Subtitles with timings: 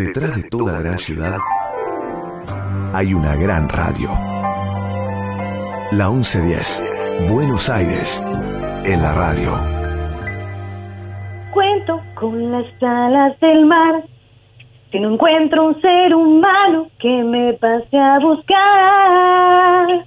[0.00, 1.36] Detrás de toda gran ciudad
[2.94, 4.08] hay una gran radio.
[5.92, 8.18] La 1110, Buenos Aires,
[8.86, 9.50] en la radio.
[11.52, 14.02] Cuento con las alas del mar.
[14.90, 20.06] Si no encuentro un ser humano que me pase a buscar.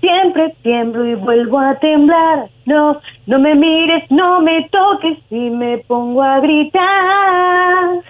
[0.00, 2.50] Siempre tiemblo y vuelvo a temblar.
[2.66, 8.02] No, no me mires, no me toques y me pongo a gritar.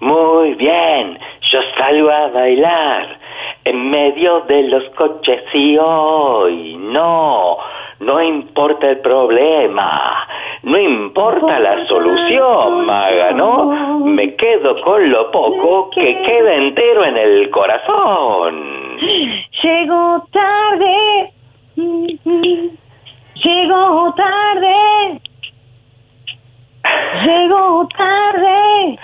[0.00, 3.18] Muy bien, yo salgo a bailar
[3.64, 7.56] en medio de los coches y hoy no,
[8.00, 10.28] no importa el problema,
[10.64, 14.00] no importa la solución, maga, ¿no?
[14.04, 18.98] Me quedo con lo poco que queda entero en el corazón.
[19.62, 21.32] Llego tarde,
[23.34, 25.20] llego tarde,
[27.24, 28.98] llego tarde.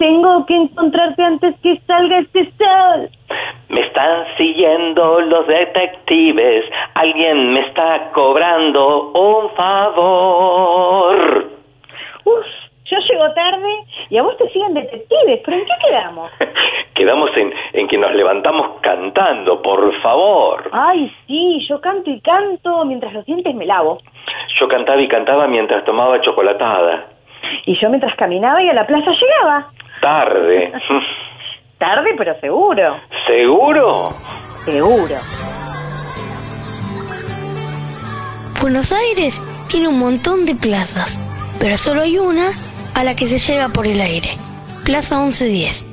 [0.00, 3.10] Tengo que encontrarte antes que salga este sol.
[3.68, 6.64] Me están siguiendo los detectives.
[6.94, 11.50] Alguien me está cobrando un favor.
[12.24, 12.46] Uf,
[12.86, 13.68] yo llego tarde
[14.08, 15.40] y a vos te siguen detectives.
[15.44, 16.30] ¿Pero en qué quedamos?
[16.94, 20.70] Quedamos en, en que nos levantamos cantando, por favor.
[20.72, 23.98] Ay, sí, yo canto y canto mientras los dientes me lavo.
[24.58, 27.04] Yo cantaba y cantaba mientras tomaba chocolatada.
[27.66, 29.70] Y yo mientras caminaba y a la plaza llegaba.
[30.00, 30.72] Tarde.
[31.78, 33.00] Tarde, pero seguro.
[33.26, 34.14] ¿Seguro?
[34.64, 35.16] Seguro.
[38.60, 41.18] Buenos Aires tiene un montón de plazas,
[41.58, 42.50] pero solo hay una
[42.94, 44.30] a la que se llega por el aire.
[44.84, 45.86] Plaza 1110.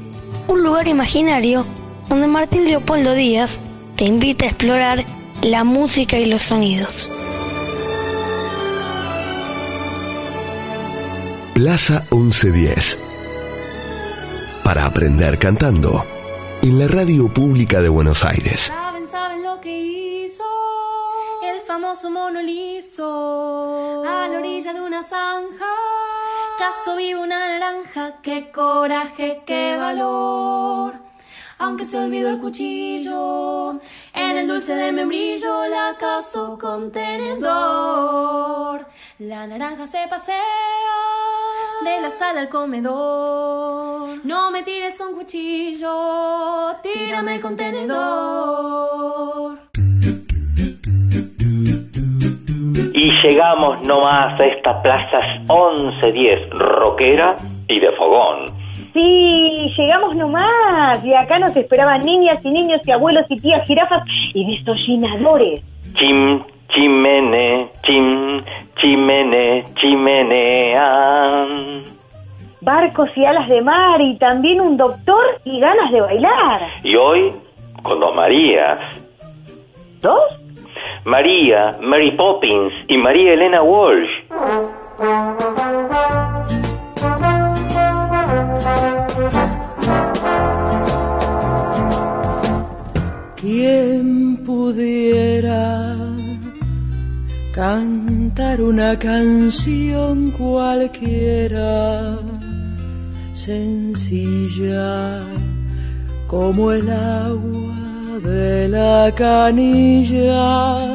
[0.48, 1.66] Un lugar imaginario
[2.10, 3.62] donde Martín Leopoldo Díaz
[3.96, 5.04] te invita a explorar
[5.42, 7.10] la música y los sonidos.
[11.54, 13.07] Plaza 1110.
[14.68, 16.04] Para aprender cantando.
[16.62, 18.64] En la radio pública de Buenos Aires.
[18.64, 20.44] Saben, saben lo que hizo
[21.42, 25.74] el famoso mono liso a la orilla de una zanja.
[26.58, 31.07] Caso vivo una naranja, qué coraje, qué valor.
[31.60, 33.80] Aunque se olvidó el cuchillo,
[34.14, 38.86] en el dulce de membrillo la caso con tenedor.
[39.18, 40.38] La naranja se pasea
[41.84, 44.24] de la sala al comedor.
[44.24, 49.58] No me tires con cuchillo, tírame con tenedor.
[52.94, 57.36] Y llegamos nomás a esta plaza 1110, rockera
[57.68, 58.57] y de fogón.
[58.98, 61.06] Sí, llegamos nomás.
[61.06, 64.02] Y acá nos esperaban niñas y niños y abuelos y tías jirafas
[64.34, 65.64] y desollinadores.
[65.94, 68.42] Chim, chimene, chim,
[68.78, 71.84] chimene, chimenean.
[72.62, 76.62] Barcos y alas de mar y también un doctor y ganas de bailar.
[76.84, 77.34] Y hoy,
[77.84, 78.80] con dos Marías.
[80.02, 80.40] ¿Dos?
[81.06, 84.10] María, Mary Poppins y María Elena Walsh.
[93.36, 95.96] ¿Quién pudiera
[97.54, 102.20] cantar una canción cualquiera,
[103.34, 105.24] sencilla
[106.28, 110.88] como el agua de la canilla?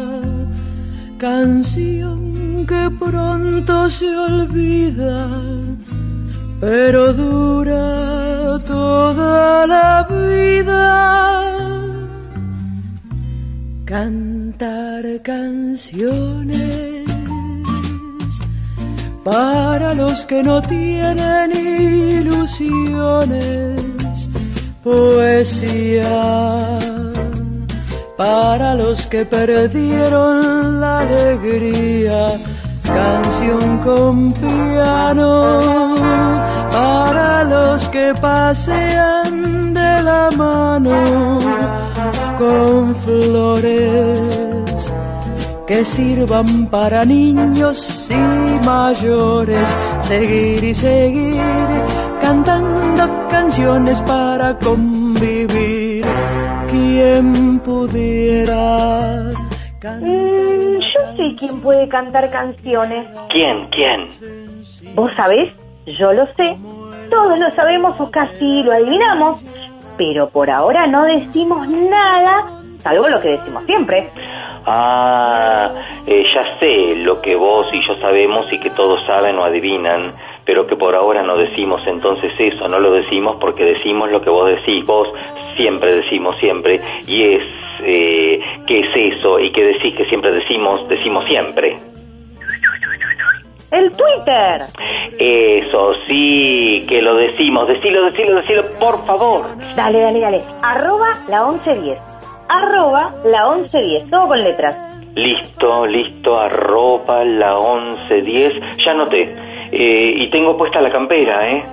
[1.19, 5.29] Canción que pronto se olvida,
[6.63, 11.59] pero dura toda la vida
[13.85, 17.05] cantar canciones
[19.25, 21.51] para los que no tienen
[22.21, 23.81] ilusiones,
[24.85, 26.79] poesía
[28.17, 32.39] para los que perdieron la alegría,
[32.95, 35.95] canción con piano
[36.71, 41.39] para los que pasean de la mano
[42.39, 44.33] con flores
[45.67, 49.69] que sirvan para niños y mayores,
[50.01, 51.41] seguir y seguir
[52.21, 56.05] cantando canciones para convivir.
[56.69, 59.31] ¿Quién pudiera
[59.79, 60.82] cantar?
[61.23, 63.07] Sé quién puede cantar canciones.
[63.29, 63.69] ¿Quién?
[63.71, 64.09] ¿Quién?
[64.97, 65.53] ¿Vos sabés?
[65.87, 66.57] Yo lo sé.
[67.11, 69.41] Todos lo sabemos o casi lo adivinamos.
[69.97, 74.11] Pero por ahora no decimos nada, salvo lo que decimos siempre.
[74.67, 75.73] Ah,
[76.09, 80.17] eh, ya sé lo que vos y yo sabemos y que todos saben o adivinan.
[80.45, 84.31] Pero que por ahora no decimos entonces eso, no lo decimos porque decimos lo que
[84.31, 85.09] vos decís, vos
[85.57, 87.45] siempre decimos siempre, y es,
[87.85, 89.39] eh, ¿qué es eso?
[89.39, 91.77] Y que decís que siempre decimos, decimos siempre.
[93.71, 94.61] El Twitter.
[95.19, 99.47] Eso, sí, que lo decimos, decilo, decilo, decilo, por favor.
[99.75, 100.41] Dale, dale, dale.
[100.63, 101.99] Arroba la 1110.
[102.49, 104.11] Arroba la 1110.
[104.11, 104.77] Todo con letras.
[105.15, 108.77] Listo, listo, arroba la 1110.
[108.85, 109.52] Ya noté.
[109.75, 111.65] Eh, y tengo puesta la campera, ¿eh?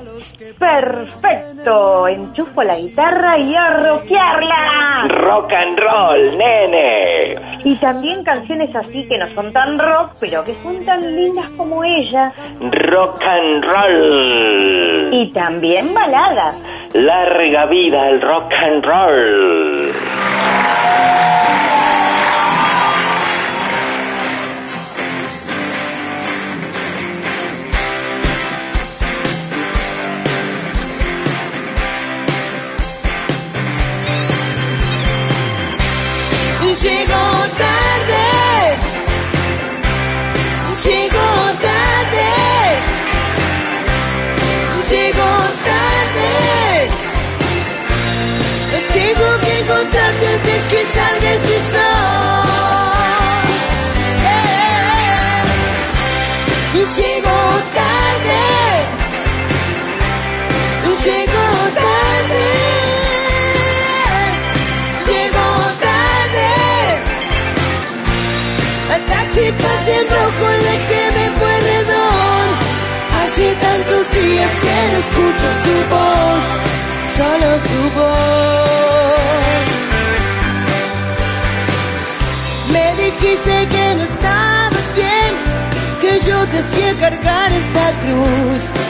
[0.58, 2.08] Perfecto.
[2.08, 5.08] Enchufo la guitarra y a rockearla.
[5.10, 7.36] Rock and roll, nene.
[7.66, 11.84] Y también canciones así que no son tan rock, pero que son tan lindas como
[11.84, 12.32] ella.
[12.62, 15.14] Rock and roll.
[15.14, 16.56] Y también baladas.
[16.94, 19.94] Larga vida el rock and roll.
[36.82, 37.12] Llegó
[37.58, 38.29] tarde, llegó
[69.52, 72.48] Pase en rojo y déjeme puerredón.
[73.20, 76.44] Hace tantos días que no escucho su voz,
[77.18, 79.66] solo su voz.
[82.74, 85.32] Me dijiste que no estabas bien,
[86.00, 88.89] que yo te hacía cargar esta cruz.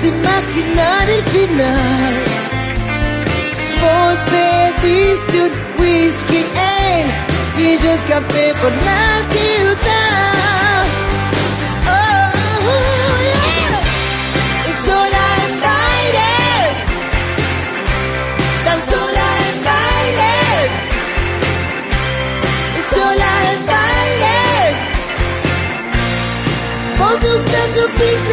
[0.00, 2.14] Triste imaginar el final.
[3.80, 7.12] Vos pediste un whisky ale
[7.58, 10.84] y yo escapé por la ciudad.
[11.88, 12.32] Oh,
[13.24, 13.78] yeah.
[14.84, 15.52] Sola en
[18.64, 19.56] tan sola en
[22.90, 23.66] sola en.
[26.98, 28.25] Vos nunca supiste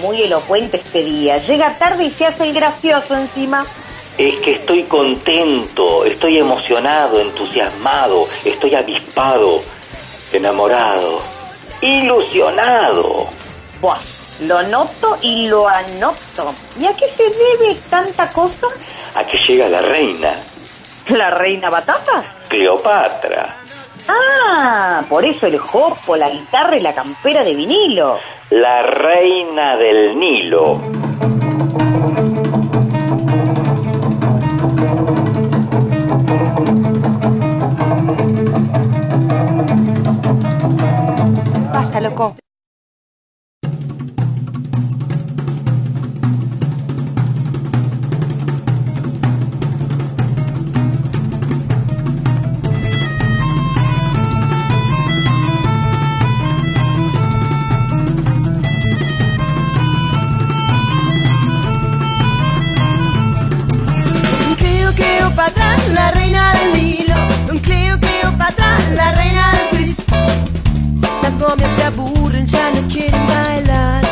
[0.00, 1.38] muy elocuente este día.
[1.38, 3.64] Llega tarde y se hace el gracioso encima.
[4.16, 9.60] Es que estoy contento, estoy emocionado, entusiasmado, estoy avispado,
[10.32, 11.20] enamorado,
[11.80, 13.26] ilusionado.
[13.80, 13.98] Buah,
[14.40, 16.52] lo noto y lo anoto.
[16.80, 18.66] ¿Y a qué se debe tanta cosa?
[19.14, 20.34] A que llega la reina,
[21.08, 22.22] ¿La reina Batata?
[22.48, 23.56] Cleopatra,
[24.10, 28.18] Ah, por eso el jopo, la guitarra y la campera de vinilo.
[28.50, 30.80] La reina del Nilo.
[41.70, 42.36] Basta, loco.
[65.48, 67.14] Cleopatra, la reina del Nilo.
[67.46, 70.00] Don Cleo, Cleopatra, la reina del twist.
[71.22, 74.04] Las momias se aburren, ya no quieren bailar.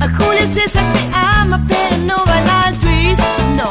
[0.00, 3.22] A Julio César te ama, pero no baila el twist,
[3.56, 3.70] no.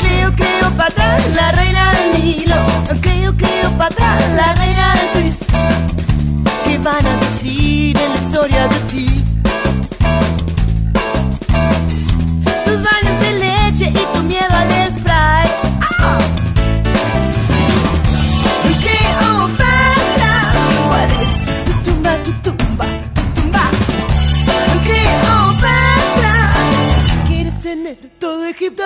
[0.00, 2.56] Cleo, Cleopatra, la reina del Nilo.
[3.02, 5.42] Cleo, Cleopatra, la reina del twist.
[6.64, 9.07] ¿Qué van a decir en la historia de ti?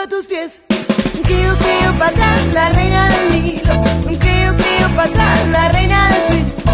[0.09, 0.61] Tus pies.
[1.25, 4.19] Cleo, Cleopatra, la reina del Nilo.
[4.19, 6.67] Cleo, Cleopatra, la reina del twist.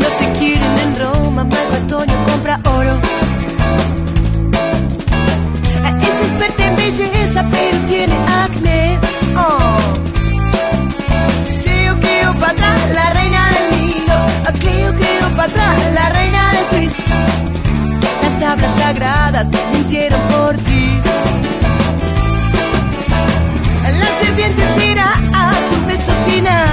[0.00, 2.98] No te quieren en Roma, Marco Antonio compra oro.
[6.00, 8.98] Es experta en belleza, pero tiene acné.
[9.36, 9.76] Oh.
[11.62, 14.26] Cleo, Cleopatra, la reina del Nilo.
[14.58, 17.00] Cleo, Cleopatra, la reina del twist.
[18.22, 21.02] Las tablas sagradas mintieron por ti.
[24.32, 26.71] La serpiente irá a tu beso final.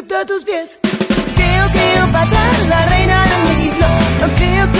[0.00, 0.78] Egipto a tus pies.
[1.36, 3.86] Cleo, Cleopatra, la reina del Nilo.
[4.34, 4.79] Cleo, Cleopatra,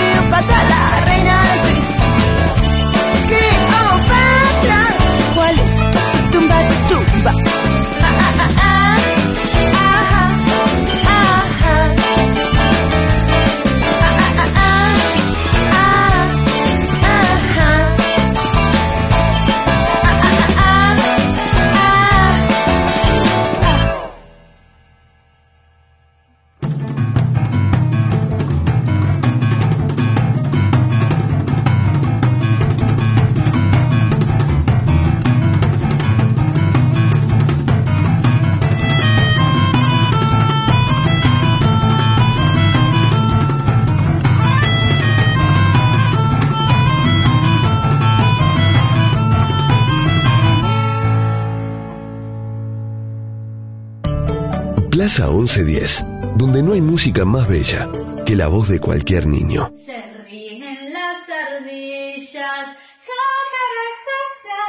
[55.12, 56.04] Plaza 1110,
[56.36, 57.88] donde no hay música más bella
[58.24, 59.72] que la voz de cualquier niño.
[59.84, 64.64] Se ríen las ardillas, ja, ja, ra, ja, ja,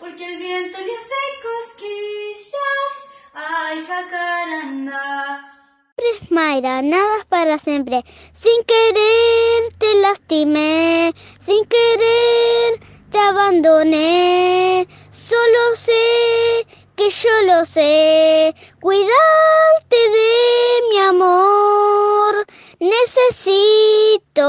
[0.00, 2.90] porque el viento le hace cosquillas.
[3.34, 5.04] Ay, jacaranda.
[6.30, 8.04] Mayra, nada es para siempre.
[8.34, 12.80] Sin querer te lastimé, sin querer
[13.12, 14.88] te abandoné.
[15.10, 16.66] Solo sé
[16.96, 22.46] que yo lo sé, cuidarte de mi amor.
[22.80, 24.42] Necesito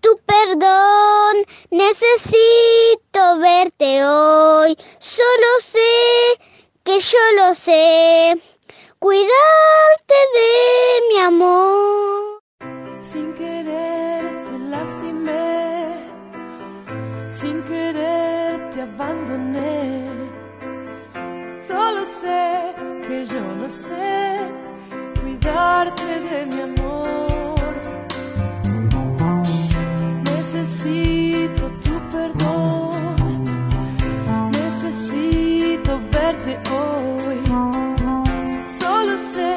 [0.00, 4.76] tu perdón, necesito verte hoy.
[4.98, 6.40] Solo sé
[6.84, 8.40] que yo lo sé,
[8.98, 12.40] cuidarte de mi amor.
[13.00, 15.96] Sin querer te lastimé,
[17.30, 20.09] sin querer te abandoné.
[21.70, 22.74] Solo sé
[23.06, 24.38] que yo no sé
[25.22, 27.74] cuidarte de mi amor.
[30.32, 33.44] Necesito tu perdón,
[34.50, 37.40] necesito verte hoy.
[38.80, 39.54] Solo sé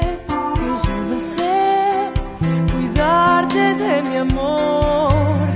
[0.60, 2.12] que yo no sé
[2.74, 5.48] cuidarte de mi amor.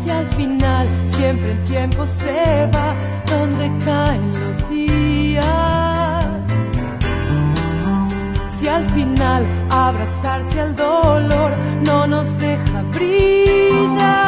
[0.00, 2.94] Si al final siempre el tiempo se va
[3.26, 4.59] donde caen los
[8.56, 11.50] Si al final abrazarse al dolor
[11.86, 14.20] no nos deja brillar.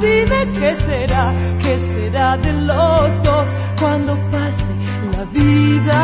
[0.00, 3.48] Dime qué será, qué será de los dos
[3.80, 4.70] cuando pase
[5.12, 6.00] la vida.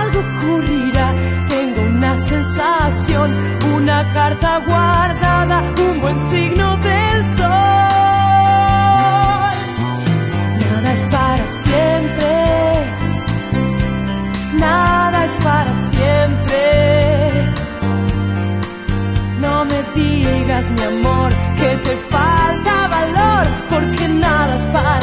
[0.00, 1.14] Algo ocurrirá,
[1.48, 3.32] tengo una sensación,
[3.76, 7.89] una carta guardada, un buen signo del sol.
[20.68, 24.99] Mi amor que te falta valor, porque nada es para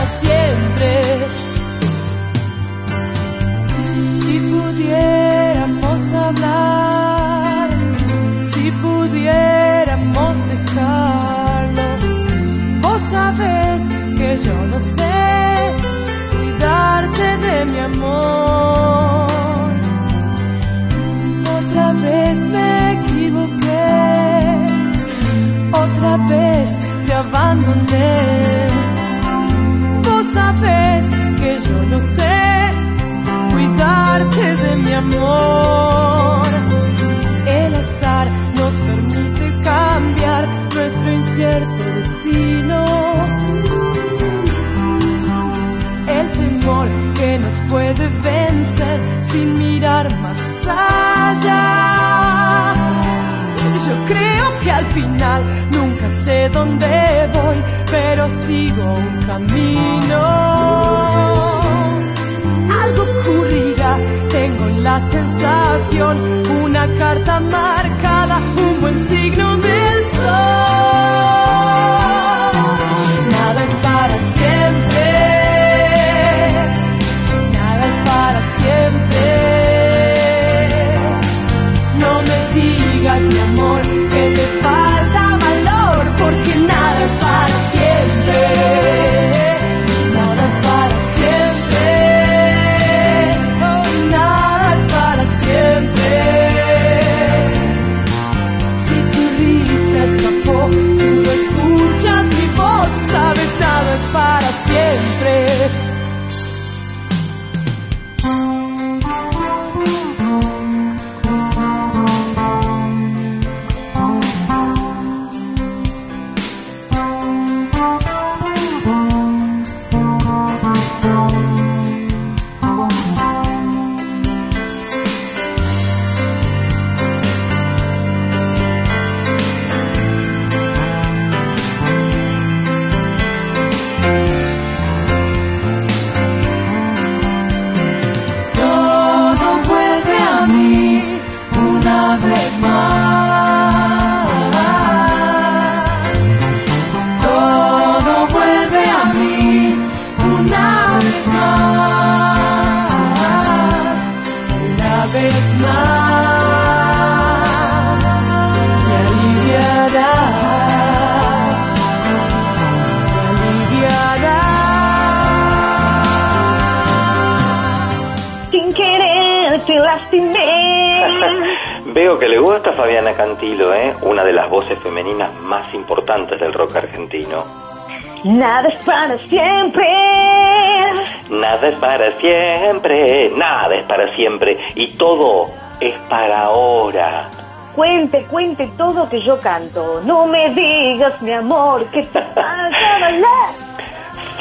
[184.18, 185.46] siempre y todo
[185.80, 187.30] es para ahora.
[187.74, 190.02] Cuente, cuente todo que yo canto.
[190.04, 192.20] No me digas, mi amor, que te.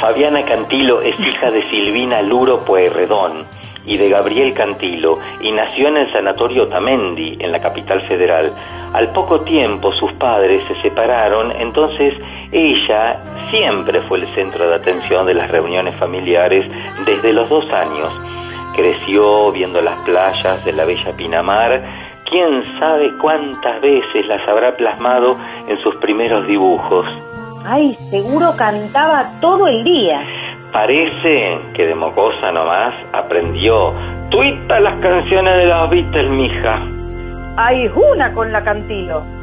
[0.01, 3.47] Fabiana Cantilo es hija de Silvina Luro Pueyrredón
[3.87, 8.53] y de Gabriel Cantilo y nació en el Sanatorio Tamendi, en la capital federal.
[8.93, 12.15] Al poco tiempo sus padres se separaron, entonces
[12.53, 16.67] ella siempre fue el centro de atención de las reuniones familiares
[17.05, 18.13] desde los dos años.
[18.77, 21.83] Creció viendo las playas de la bella Pinamar,
[22.29, 27.07] quién sabe cuántas veces las habrá plasmado en sus primeros dibujos.
[27.65, 30.21] Ay, seguro cantaba todo el día.
[30.73, 33.95] Parece que de mocosa nomás aprendió
[34.31, 36.83] tuita las canciones de los Beatles, mija.
[37.57, 39.36] Hay una con la Cantilo.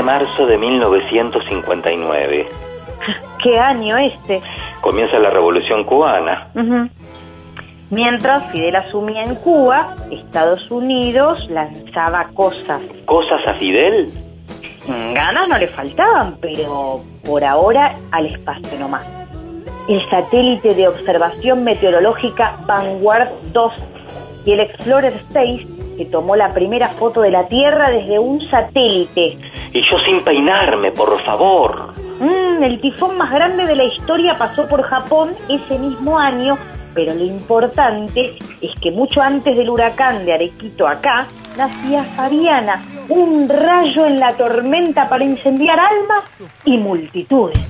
[0.00, 2.46] De marzo de 1959.
[3.42, 4.40] ¿Qué año este?
[4.80, 6.48] Comienza la Revolución Cubana.
[7.90, 12.80] Mientras Fidel asumía en Cuba, Estados Unidos lanzaba cosas.
[13.04, 14.10] ¿Cosas a Fidel?
[14.86, 19.06] Mm, Ganas no le faltaban, pero por ahora al espacio nomás.
[19.86, 23.72] El satélite de observación meteorológica Vanguard 2
[24.46, 25.66] y el Explorer 6
[25.98, 29.36] que tomó la primera foto de la Tierra desde un satélite.
[29.72, 31.92] Y yo sin peinarme, por favor.
[32.18, 36.58] Mm, el tifón más grande de la historia pasó por Japón ese mismo año,
[36.92, 43.48] pero lo importante es que mucho antes del huracán de Arequito acá, nacía Fabiana, un
[43.48, 46.24] rayo en la tormenta para incendiar almas
[46.64, 47.69] y multitudes.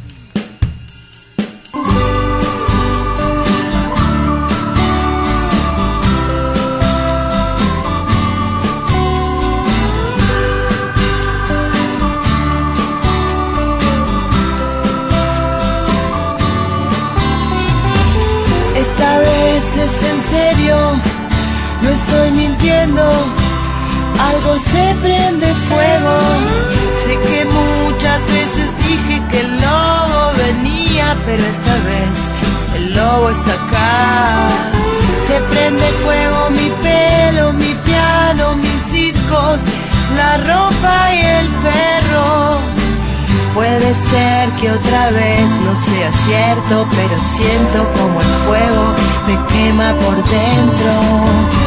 [46.30, 48.94] Pero siento como el fuego
[49.26, 51.59] me quema por dentro.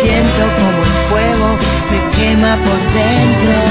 [0.00, 1.48] Siento como el fuego
[1.90, 3.67] me quema por dentro.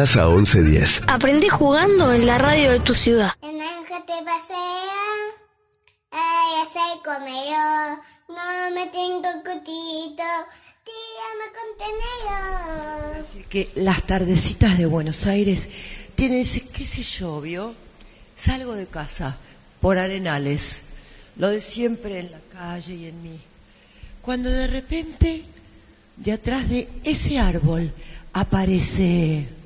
[0.00, 1.02] Plaza 1110.
[1.08, 3.32] Aprendí jugando en la radio de tu ciudad.
[3.42, 4.56] El ángel te pasea,
[6.10, 10.24] ay, se come yo, no me tengo cutito,
[10.86, 13.26] tírame contenedor.
[13.50, 15.68] que las tardecitas de Buenos Aires
[16.14, 17.74] tienen ese, qué sé yo, ¿vio?
[18.38, 19.36] Salgo de casa
[19.82, 20.84] por arenales,
[21.36, 23.38] lo de siempre en la calle y en mí.
[24.22, 25.44] Cuando de repente
[26.16, 27.92] de atrás de ese árbol
[28.32, 29.59] aparece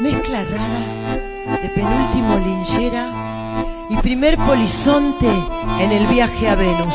[0.00, 3.06] mezcla rara de penúltimo linchera
[3.90, 5.30] y primer polizonte
[5.78, 6.94] en el viaje a Venus.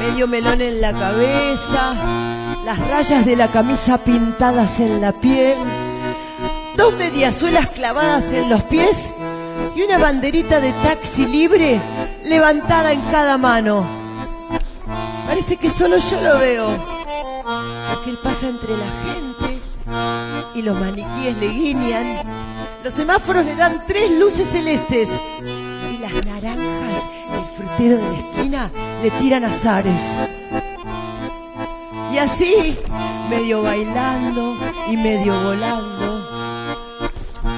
[0.00, 1.94] Medio melón en la cabeza,
[2.64, 5.56] las rayas de la camisa pintadas en la piel,
[6.76, 9.10] dos mediasuelas clavadas en los pies
[9.76, 11.80] y una banderita de taxi libre
[12.24, 13.84] levantada en cada mano.
[15.26, 16.68] Parece que solo yo lo veo,
[17.92, 19.31] porque él pasa entre la gente
[20.54, 22.22] y los maniquíes le guiñan.
[22.84, 25.08] Los semáforos le dan tres luces celestes
[25.40, 28.70] y las naranjas del frutero de la esquina
[29.02, 30.00] le tiran azares.
[32.12, 32.76] Y así,
[33.30, 34.54] medio bailando
[34.90, 36.20] y medio volando,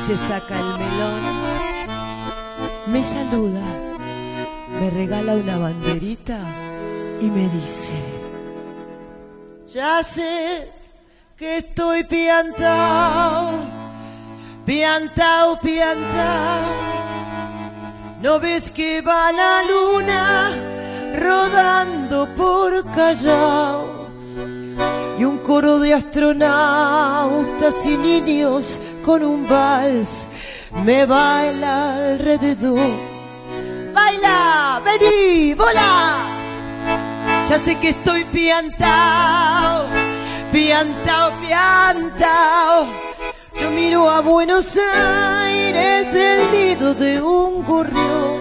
[0.07, 1.20] se saca el melón,
[2.87, 3.62] me saluda,
[4.79, 6.38] me regala una banderita
[7.20, 7.94] y me dice,
[9.66, 10.73] ya sé
[11.37, 13.51] que estoy piantao,
[14.64, 16.62] piantao, piantao.
[18.23, 20.51] ¿No ves que va la luna
[21.18, 24.09] rodando por Callao?
[25.18, 30.09] Y un coro de astronautas y niños con un vals
[30.85, 33.14] me baila alrededor.
[33.92, 34.81] ¡Baila!
[34.85, 35.55] ¡Vení!
[35.55, 36.16] ¡Volá!
[37.49, 39.87] Ya sé que estoy piantao,
[40.55, 42.87] piantao, piantao.
[43.61, 48.38] Yo miro a Buenos Aires el nido de un gorrión.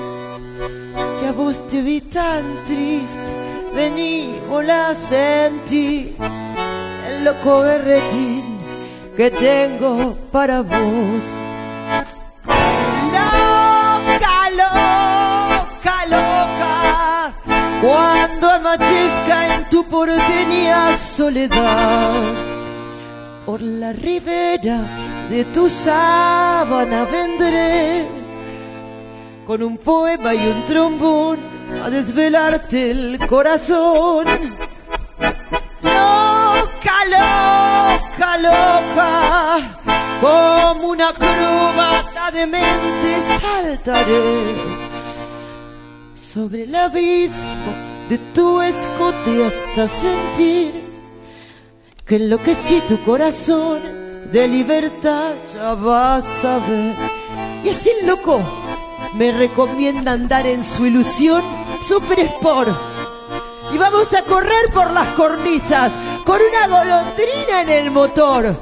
[1.20, 3.30] Que a vos te vi tan triste,
[3.74, 6.16] vení, volá, sentí
[7.08, 8.60] el loco berretín
[9.18, 11.24] que tengo para vos.
[13.16, 17.34] Loca, loca, loca,
[17.82, 18.60] cuando
[19.74, 22.14] tu porteña soledad,
[23.44, 24.78] por la ribera
[25.32, 28.06] de tu sábana vendré,
[29.48, 31.40] con un poema y un trombón
[31.84, 34.26] a desvelarte el corazón.
[35.82, 39.80] Loca, loca, loca,
[40.22, 43.10] como una acróbata de mente
[43.42, 44.54] saltaré
[46.14, 50.84] sobre el abismo de tu escote hasta sentir
[52.06, 53.82] que enloquecí tu corazón
[54.32, 56.96] de libertad, ya vas a ver.
[57.64, 58.42] Y así el loco
[59.16, 61.42] me recomienda andar en su ilusión
[61.88, 62.70] Super Sport.
[63.74, 65.92] Y vamos a correr por las cornisas
[66.26, 68.56] con una golondrina en el motor.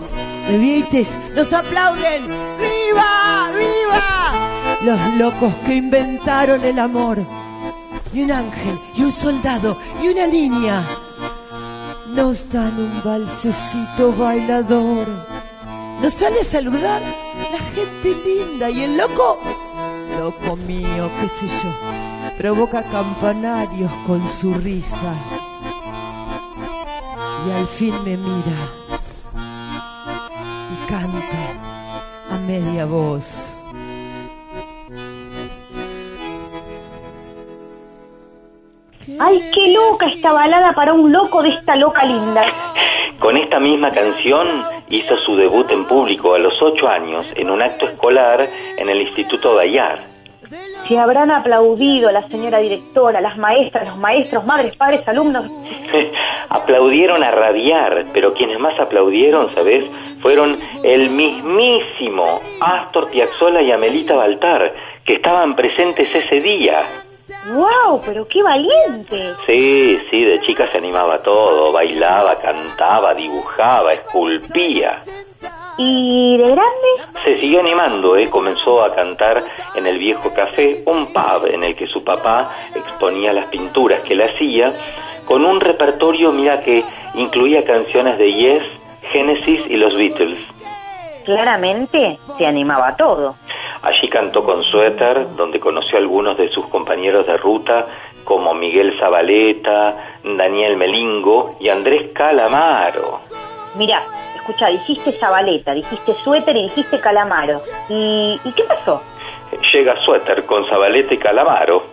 [0.47, 2.27] Bebietes, nos aplauden.
[2.27, 3.49] ¡Viva!
[3.57, 4.77] ¡Viva!
[4.81, 7.17] Los locos que inventaron el amor.
[8.13, 10.83] Y un ángel, y un soldado, y una niña.
[12.13, 15.07] Nos dan un balsecito bailador.
[16.01, 17.01] Nos sale a saludar
[17.51, 19.37] la gente linda y el loco,
[20.17, 21.71] loco mío, qué sé yo,
[22.37, 25.13] provoca campanarios con su risa.
[27.47, 28.57] Y al fin me mira
[30.73, 33.50] y canta a media voz.
[39.19, 42.43] ¡Ay, qué loca esta balada para un loco de esta loca linda!
[43.19, 44.47] Con esta misma canción
[44.89, 48.47] hizo su debut en público a los ocho años en un acto escolar
[48.77, 49.99] en el Instituto Bayar.
[50.87, 55.45] Se habrán aplaudido la señora directora, las maestras, los maestros, madres, padres, alumnos.
[56.49, 59.89] aplaudieron a radiar, pero quienes más aplaudieron, ¿sabes?
[60.21, 64.73] Fueron el mismísimo Astor Piazzolla y Amelita Baltar,
[65.05, 66.81] que estaban presentes ese día.
[67.47, 68.01] ¡Wow!
[68.05, 69.33] ¡Pero qué valiente!
[69.45, 75.01] Sí, sí, de chica se animaba todo, bailaba, cantaba, dibujaba, esculpía.
[75.77, 76.87] ¿Y de grande?
[77.23, 78.29] Se siguió animando, ¿eh?
[78.29, 83.33] comenzó a cantar en el viejo café, un pub en el que su papá exponía
[83.33, 84.73] las pinturas que él hacía,
[85.25, 86.83] con un repertorio, mira, que
[87.15, 88.63] incluía canciones de Yes,
[89.11, 90.39] Genesis y los Beatles.
[91.25, 93.35] Claramente se animaba a todo.
[93.83, 97.87] Allí cantó con suéter, donde conoció a algunos de sus compañeros de ruta,
[98.23, 103.21] como Miguel Zabaleta, Daniel Melingo y Andrés Calamaro.
[103.75, 104.03] Mira,
[104.35, 107.59] escucha, dijiste Zabaleta, dijiste suéter y dijiste Calamaro.
[107.89, 109.01] ¿Y, ¿y qué pasó?
[109.73, 111.83] Llega suéter con Zabaleta y Calamaro.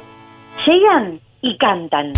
[0.66, 2.12] Llegan y cantan.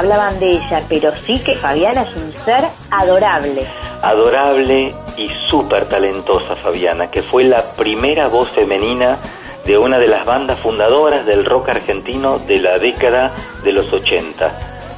[0.00, 3.66] Hablaban de ella, pero sí que Fabiana es un ser adorable.
[4.02, 9.18] adorable y súper talentosa Fabiana, que fue la primera voz femenina
[9.66, 13.30] de una de las bandas fundadoras del rock argentino de la década
[13.62, 14.50] de los 80,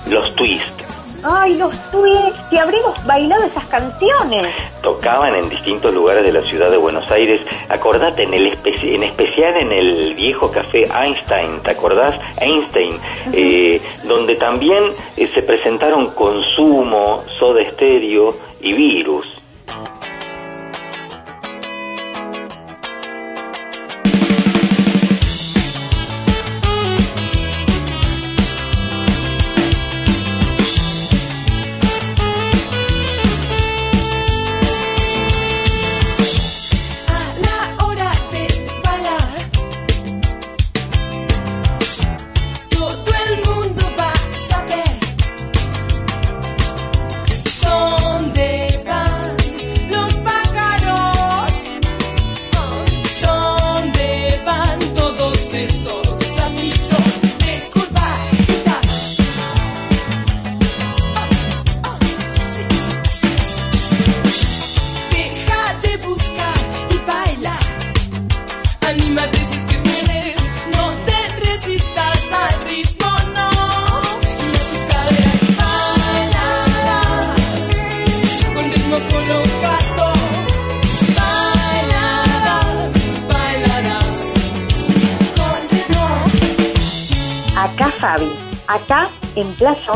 [0.06, 0.81] los Twist.
[1.24, 4.54] Ay, los tweets, que habremos bailado esas canciones.
[4.82, 7.40] Tocaban en distintos lugares de la ciudad de Buenos Aires.
[7.68, 12.16] Acordate, en, el espe- en especial en el viejo café Einstein, ¿te acordás?
[12.40, 12.98] Einstein,
[13.32, 14.82] eh, donde también
[15.16, 19.26] eh, se presentaron Consumo, Soda Stereo y Virus.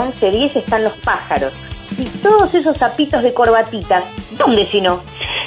[0.06, 1.52] 11, 10 están los pájaros.
[1.98, 5.02] Y todos esos sapitos de corbatitas, ¿dónde si no?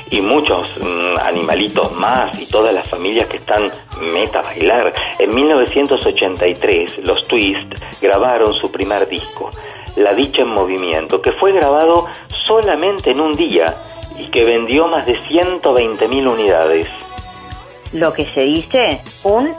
[0.09, 4.93] Y muchos mm, animalitos más y todas las familias que están meta a bailar.
[5.19, 9.51] En 1983 los Twist grabaron su primer disco,
[9.95, 12.07] La Dicha en Movimiento, que fue grabado
[12.47, 13.75] solamente en un día
[14.17, 16.87] y que vendió más de 120.000 unidades.
[17.93, 19.55] Lo que se dice, un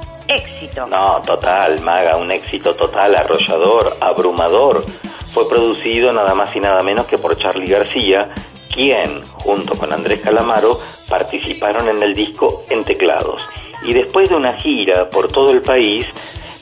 [0.77, 4.85] no, total, Maga, un éxito total, arrollador, abrumador.
[5.33, 8.33] Fue producido nada más y nada menos que por Charlie García,
[8.73, 13.43] quien, junto con Andrés Calamaro, participaron en el disco en teclados.
[13.83, 16.07] Y después de una gira por todo el país,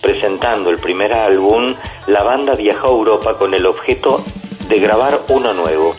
[0.00, 1.74] presentando el primer álbum,
[2.06, 4.24] la banda viajó a Europa con el objeto
[4.68, 5.94] de grabar uno nuevo.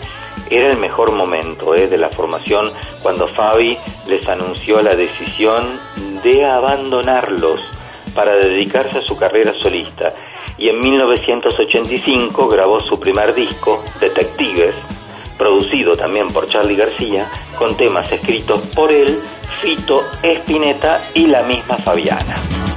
[0.49, 2.71] Era el mejor momento eh, de la formación
[3.03, 5.79] cuando Fabi les anunció la decisión
[6.23, 7.61] de abandonarlos
[8.13, 10.13] para dedicarse a su carrera solista.
[10.57, 14.75] Y en 1985 grabó su primer disco, Detectives,
[15.37, 19.17] producido también por Charlie García, con temas escritos por él,
[19.61, 22.68] Fito, Espineta y la misma Fabiana.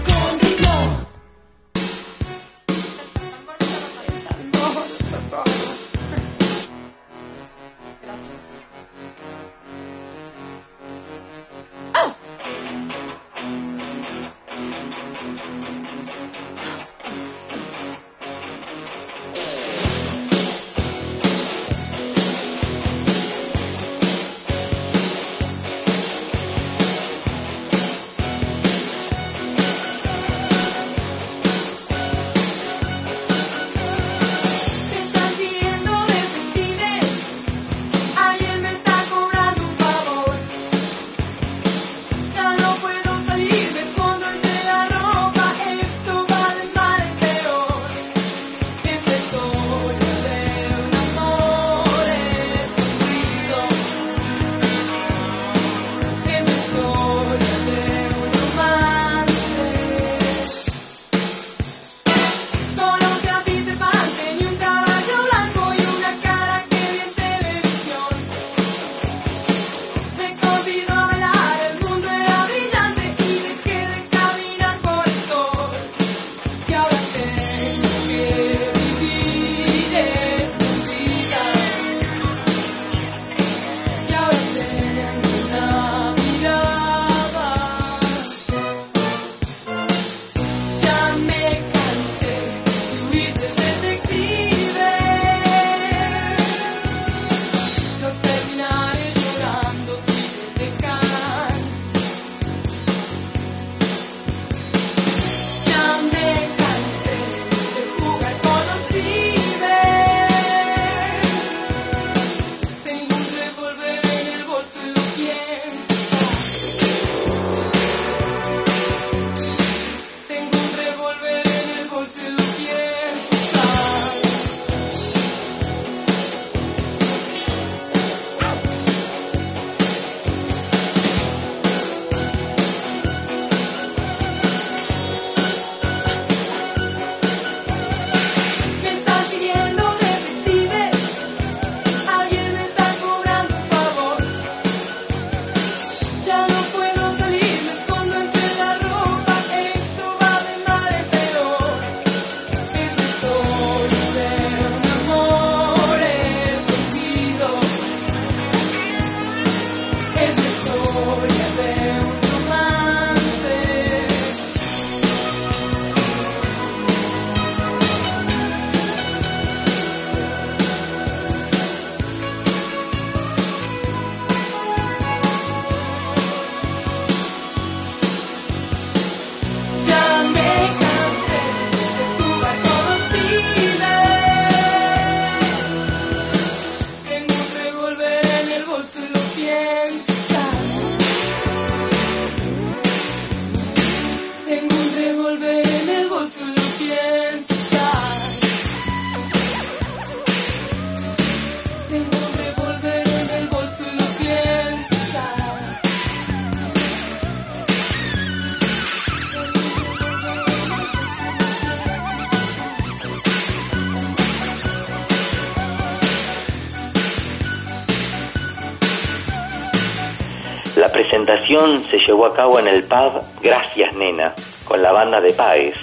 [221.91, 224.35] Se llevó a cabo en el pub Gracias Nena,
[224.65, 225.75] con la banda de Paes.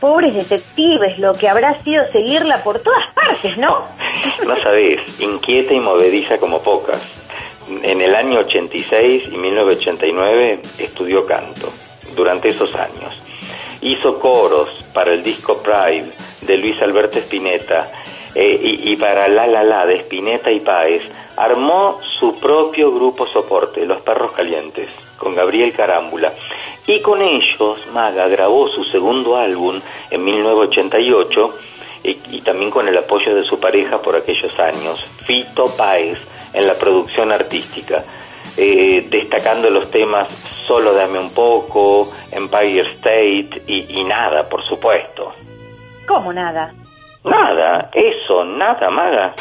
[0.00, 3.84] Pobres detectives, lo que habrá sido seguirla por todas partes, ¿no?
[4.46, 6.98] no sabés, inquieta y movediza como pocas.
[7.82, 11.70] En el año 86 y 1989 estudió canto,
[12.16, 13.14] durante esos años.
[13.82, 16.10] Hizo coros para el disco Pride
[16.40, 17.92] de Luis Alberto Spinetta
[18.34, 21.02] eh, y, y, para La La La de Spinetta y Páez
[21.36, 26.34] armó su propio grupo soporte, Los Perros Calientes, con Gabriel Carámbula.
[26.86, 31.48] Y con ellos, Maga grabó su segundo álbum en 1988
[32.02, 36.18] y, también con el apoyo de su pareja por aquellos años, Fito Páez,
[36.52, 38.04] en la producción artística,
[38.56, 40.28] eh, destacando los temas
[40.66, 45.34] Solo Dame un poco, Empire State y, y nada, por supuesto.
[46.06, 46.72] ¿Cómo nada?
[47.24, 49.34] Nada, eso, nada, Maga.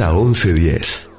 [0.00, 1.09] Plaza 1110.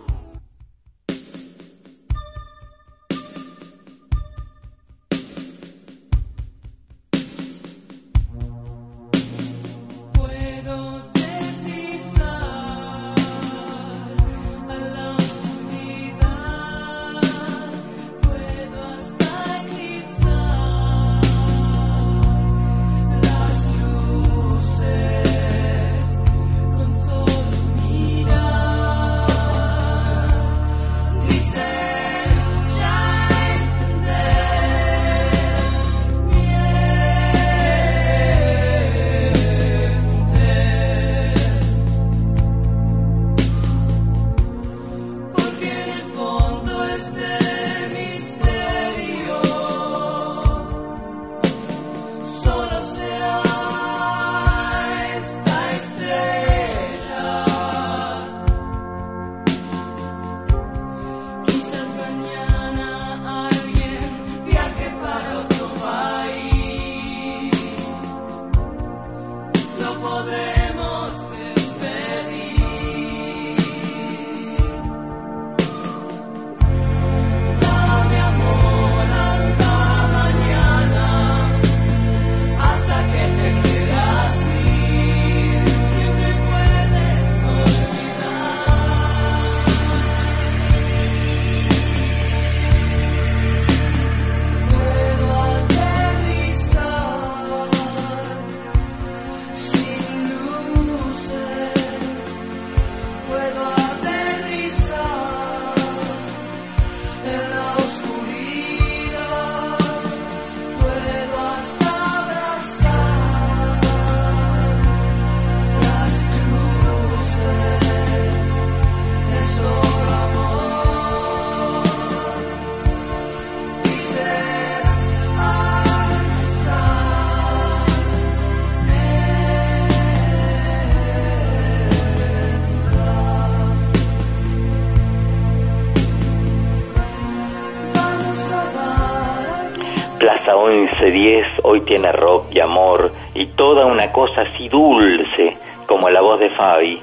[146.62, 146.99] Fabi.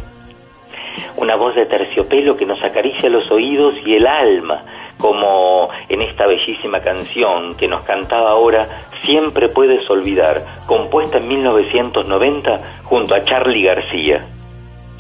[1.17, 4.63] Una voz de terciopelo que nos acaricia los oídos y el alma,
[4.99, 8.69] como en esta bellísima canción que nos cantaba ahora
[9.03, 14.27] Siempre puedes olvidar, compuesta en 1990 junto a Charlie García.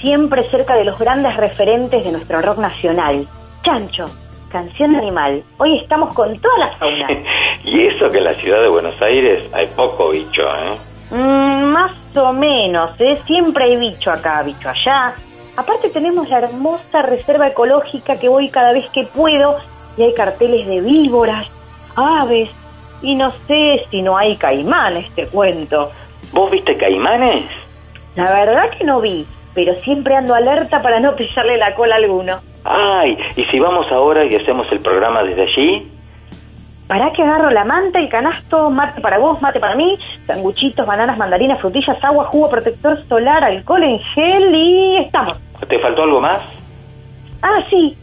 [0.00, 3.26] Siempre cerca de los grandes referentes de nuestro rock nacional.
[3.62, 4.06] Chancho,
[4.50, 5.44] canción animal.
[5.58, 7.08] Hoy estamos con toda la fauna.
[7.64, 10.87] y eso que en la ciudad de Buenos Aires hay poco bicho, ¿eh?
[11.10, 13.18] Mm, más o menos, ¿eh?
[13.26, 15.14] Siempre hay bicho acá, bicho allá.
[15.56, 19.56] Aparte tenemos la hermosa reserva ecológica que voy cada vez que puedo
[19.96, 21.46] y hay carteles de víboras,
[21.96, 22.50] aves,
[23.02, 25.90] y no sé si no hay caimanes, te cuento.
[26.32, 27.44] ¿Vos viste caimanes?
[28.14, 31.98] La verdad que no vi, pero siempre ando alerta para no pisarle la cola a
[31.98, 32.36] alguno.
[32.64, 35.97] Ay, ¿y si vamos ahora y hacemos el programa desde allí?
[36.88, 41.18] ¿Para que agarro la manta, el canasto, mate para vos, mate para mí, sanguchitos, bananas,
[41.18, 45.38] mandarinas, frutillas, agua, jugo, protector solar, alcohol en gel y estamos.
[45.68, 46.38] ¿Te faltó algo más?
[47.42, 47.94] Ah, sí.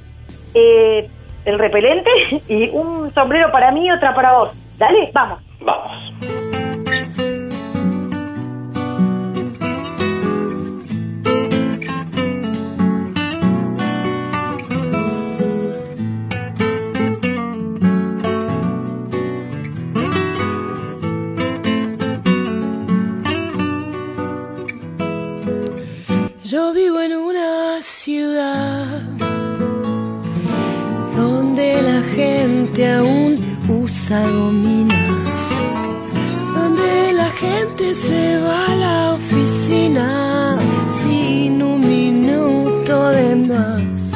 [0.53, 1.09] Eh,
[1.45, 2.09] el repelente
[2.47, 4.51] y un sombrero para mí y otra para vos.
[4.77, 5.39] Dale, vamos.
[5.61, 6.64] Vamos.
[26.55, 29.01] Yo vivo en una ciudad
[31.17, 33.31] donde la gente aún
[33.67, 35.01] usa gomina,
[36.55, 40.57] donde la gente se va a la oficina
[40.99, 44.13] sin un minuto de más.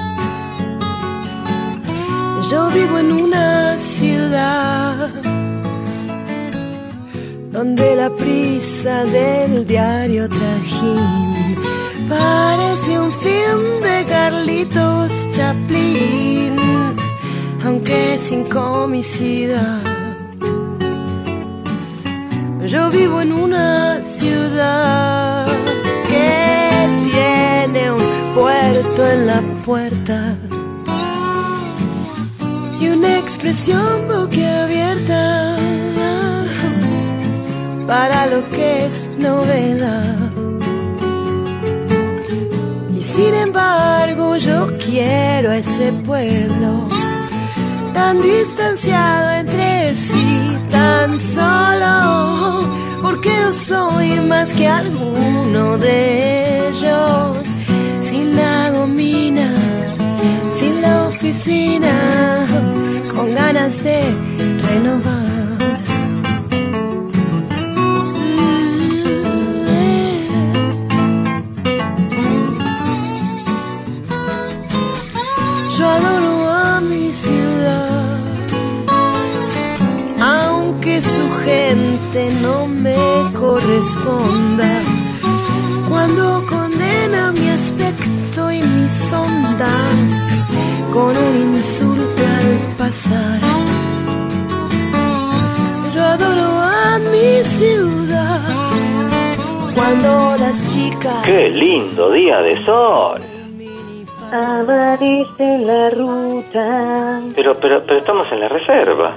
[2.50, 5.10] Yo vivo en una ciudad
[7.52, 11.40] donde la prisa del diario trajín
[12.10, 16.58] parece un film de Carlitos Chaplin,
[17.64, 19.82] aunque sin comicidad.
[22.66, 25.48] Yo vivo en una ciudad
[26.08, 26.30] que
[27.12, 30.36] tiene un puerto en la puerta
[32.80, 35.58] y una expresión boquiabierta
[37.88, 40.29] para lo que es novedad.
[43.20, 46.88] Sin embargo yo quiero ese pueblo
[47.94, 52.64] tan distanciado entre sí, tan solo,
[53.02, 57.38] porque no soy más que alguno de ellos,
[58.00, 59.50] sin la gomina,
[60.58, 61.96] sin la oficina,
[63.14, 64.00] con ganas de
[64.64, 65.19] renovar.
[83.60, 84.82] Corresponda.
[85.90, 90.46] Cuando condena mi aspecto y mis ondas
[90.94, 93.40] con un insulto al pasar.
[95.94, 98.42] Yo adoro a mi ciudad,
[99.76, 103.22] cuando las chicas ¡Qué lindo día de sol!
[104.32, 107.22] Aparece la ruta.
[107.36, 109.14] Pero, pero, pero estamos en la reserva.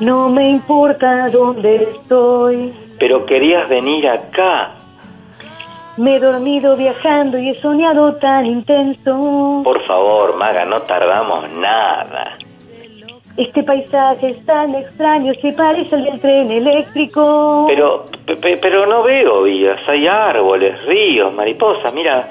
[0.00, 2.87] No me importa dónde estoy.
[2.98, 4.72] Pero querías venir acá.
[5.96, 9.62] Me he dormido viajando y he soñado tan intenso.
[9.64, 12.38] Por favor, Maga, no tardamos nada.
[13.36, 17.66] Este paisaje es tan extraño, se parece al del tren eléctrico.
[17.68, 22.28] Pero, pe- pe- pero no veo vías, hay árboles, ríos, mariposas, mira.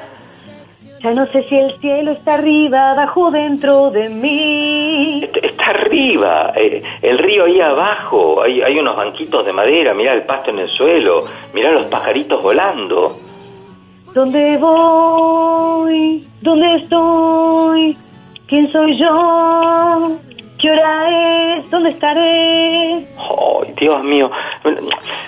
[1.02, 5.24] Ya no sé si el cielo está arriba, abajo, dentro de mí.
[5.24, 10.14] Est- Está arriba, eh, el río ahí abajo, hay, hay unos banquitos de madera, mira
[10.14, 13.16] el pasto en el suelo, mira los pajaritos volando.
[14.14, 16.28] ¿Dónde voy?
[16.42, 17.98] ¿Dónde estoy?
[18.48, 20.18] ¿Quién soy yo?
[20.60, 21.70] ¿Qué hora es?
[21.70, 22.94] ¿Dónde estaré?
[22.94, 24.32] ¡Ay, Dios mío!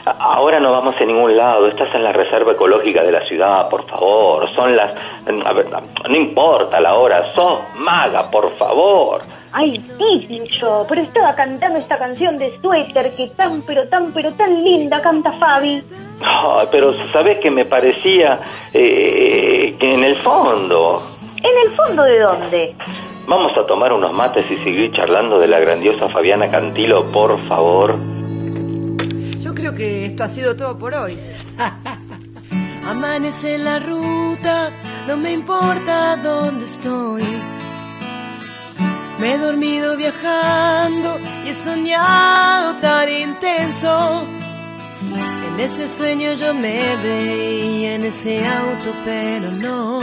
[0.06, 1.68] Ahora no vamos a ningún lado.
[1.68, 4.50] Estás en la reserva ecológica de la ciudad, por favor.
[4.56, 4.92] Son las...
[4.92, 5.68] a ver,
[6.10, 7.32] no importa la hora.
[7.34, 9.22] Sos maga, por favor.
[9.52, 14.32] Ay, sí, Pincho, pero estaba cantando esta canción de suéter que tan, pero tan, pero
[14.34, 15.84] tan linda canta Fabi.
[16.22, 18.40] Ay, pero ¿sabes que me parecía
[18.74, 21.18] eh, que en el fondo?
[21.38, 22.76] ¿En el fondo de dónde?
[23.28, 27.96] Vamos a tomar unos mates y seguir charlando de la grandiosa Fabiana Cantilo, por favor.
[29.60, 31.18] creo que esto ha sido todo por hoy.
[32.90, 34.72] Amanece en la ruta,
[35.08, 37.24] no me importa dónde estoy.
[39.20, 44.24] Me he dormido viajando y he soñado tan intenso.
[45.48, 50.00] En ese sueño yo me veía en ese auto, pero no.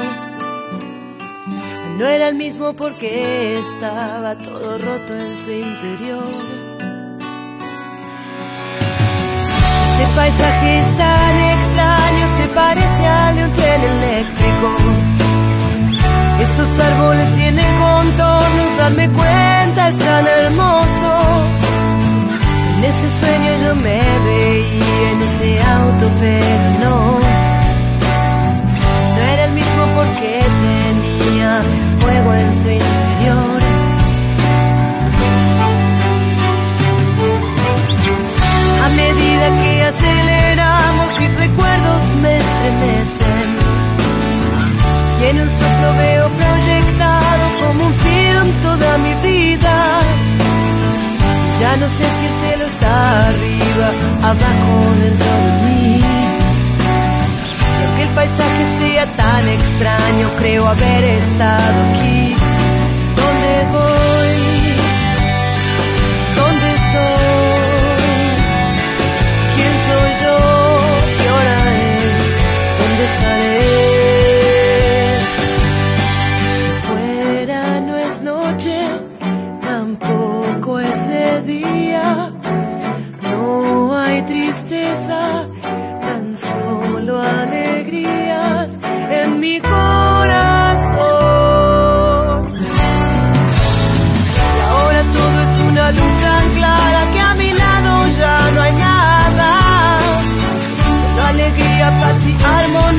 [1.99, 6.77] No era el mismo porque estaba todo roto en su interior.
[9.93, 13.53] Este paisaje es tan extraño, se parece al de un
[13.85, 15.06] eléctrico.
[16.53, 21.11] Esos árboles tienen contornos, darme cuenta, es tan hermoso.
[22.77, 27.19] En ese sueño yo me veía en ese auto, pero no.
[29.15, 31.63] No era el mismo porque tenía
[32.01, 32.96] fuego en su.
[45.29, 49.75] En un soplo veo proyectado como un film toda mi vida.
[51.61, 53.89] Ya no sé si el cielo está arriba,
[54.31, 56.01] abajo, dentro de mí.
[57.87, 62.37] Aunque el paisaje sea tan extraño, creo haber estado aquí.
[63.21, 64.39] ¿Dónde voy?
[66.39, 68.17] ¿Dónde estoy?
[69.57, 70.37] ¿Quién soy yo?
[71.19, 72.25] ¿Qué hora es?
[72.79, 73.36] ¿Dónde estaré?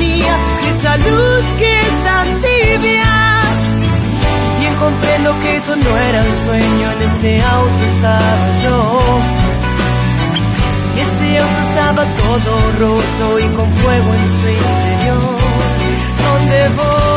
[0.01, 3.41] Esa luz que es tan tibia.
[4.59, 8.99] Bien comprendo que eso no era un sueño, en ese auto estaba yo.
[11.03, 15.37] Ese auto estaba todo roto y con fuego en su interior.
[16.23, 17.16] ¿Dónde voy?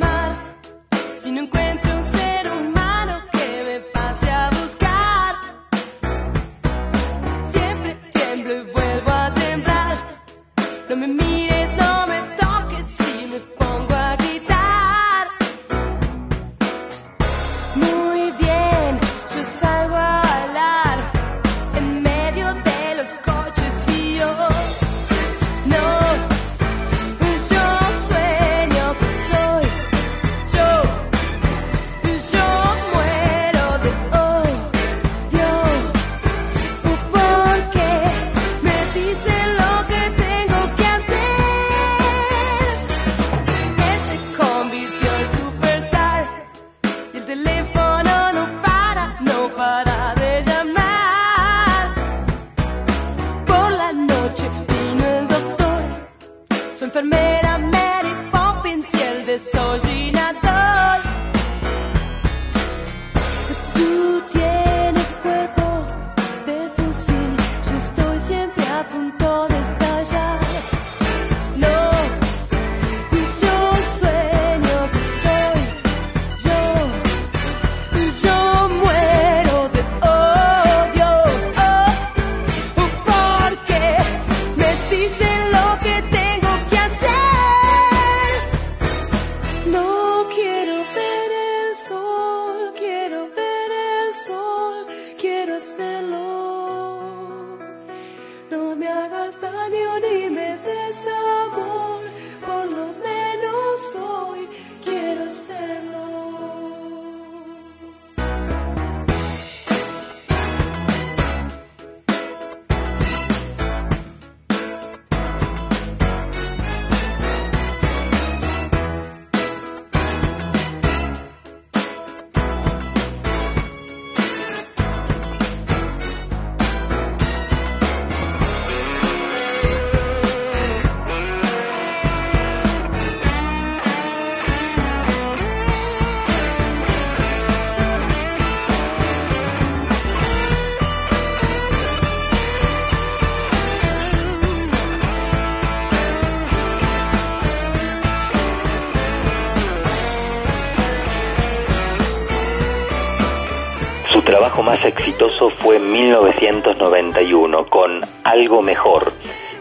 [158.59, 159.13] Mejor,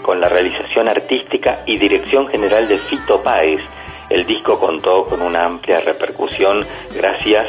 [0.03, 3.61] con la realización artística y dirección general de Fito Páez.
[4.09, 6.66] El disco contó con una amplia repercusión
[6.97, 7.47] gracias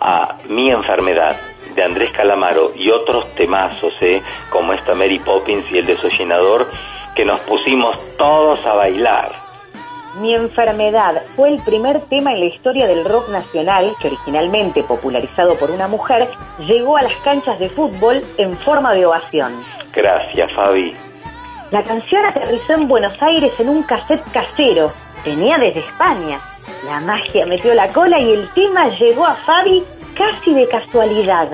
[0.00, 1.36] a Mi Enfermedad
[1.74, 4.22] de Andrés Calamaro y otros temazos, ¿eh?
[4.50, 6.70] como esta Mary Poppins y el desollinador,
[7.14, 9.47] que nos pusimos todos a bailar.
[10.16, 15.54] Mi enfermedad fue el primer tema en la historia del rock nacional que originalmente popularizado
[15.56, 16.28] por una mujer
[16.66, 19.52] llegó a las canchas de fútbol en forma de ovación.
[19.92, 20.94] Gracias, Fabi.
[21.70, 24.90] La canción aterrizó en Buenos Aires en un cassette casero.
[25.24, 26.40] Venía desde España.
[26.86, 29.84] La magia metió la cola y el tema llegó a Fabi
[30.14, 31.50] casi de casualidad.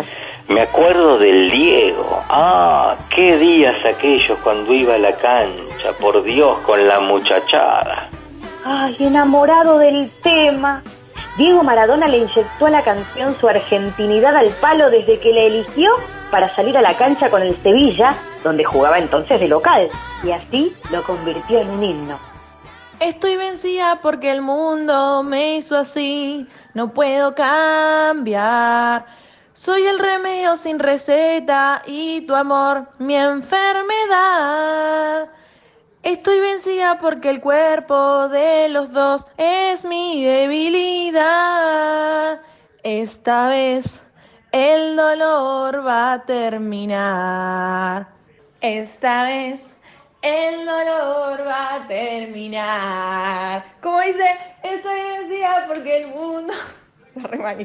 [0.48, 2.22] Me acuerdo del Diego.
[2.28, 8.10] Ah, qué días aquellos cuando iba a la cancha, por Dios, con la muchachada.
[8.64, 10.82] Ay, enamorado del tema.
[11.36, 15.90] Diego Maradona le inyectó a la canción su argentinidad al palo desde que la eligió
[16.30, 19.90] para salir a la cancha con el Sevilla, donde jugaba entonces de local,
[20.22, 22.18] y así lo convirtió en un himno.
[23.00, 29.04] Estoy vencida porque el mundo me hizo así, no puedo cambiar.
[29.52, 33.74] Soy el remedio sin receta y tu amor mi enfermedad.
[36.04, 41.22] Estoy vencida porque el cuerpo de los dos es mi debilidad.
[42.82, 44.02] Esta vez
[44.52, 48.06] el dolor va a terminar.
[48.60, 49.74] Esta vez
[50.20, 53.64] el dolor va a terminar.
[53.80, 54.28] Como dice,
[54.62, 56.52] estoy vencida porque el mundo...
[57.14, 57.56] La.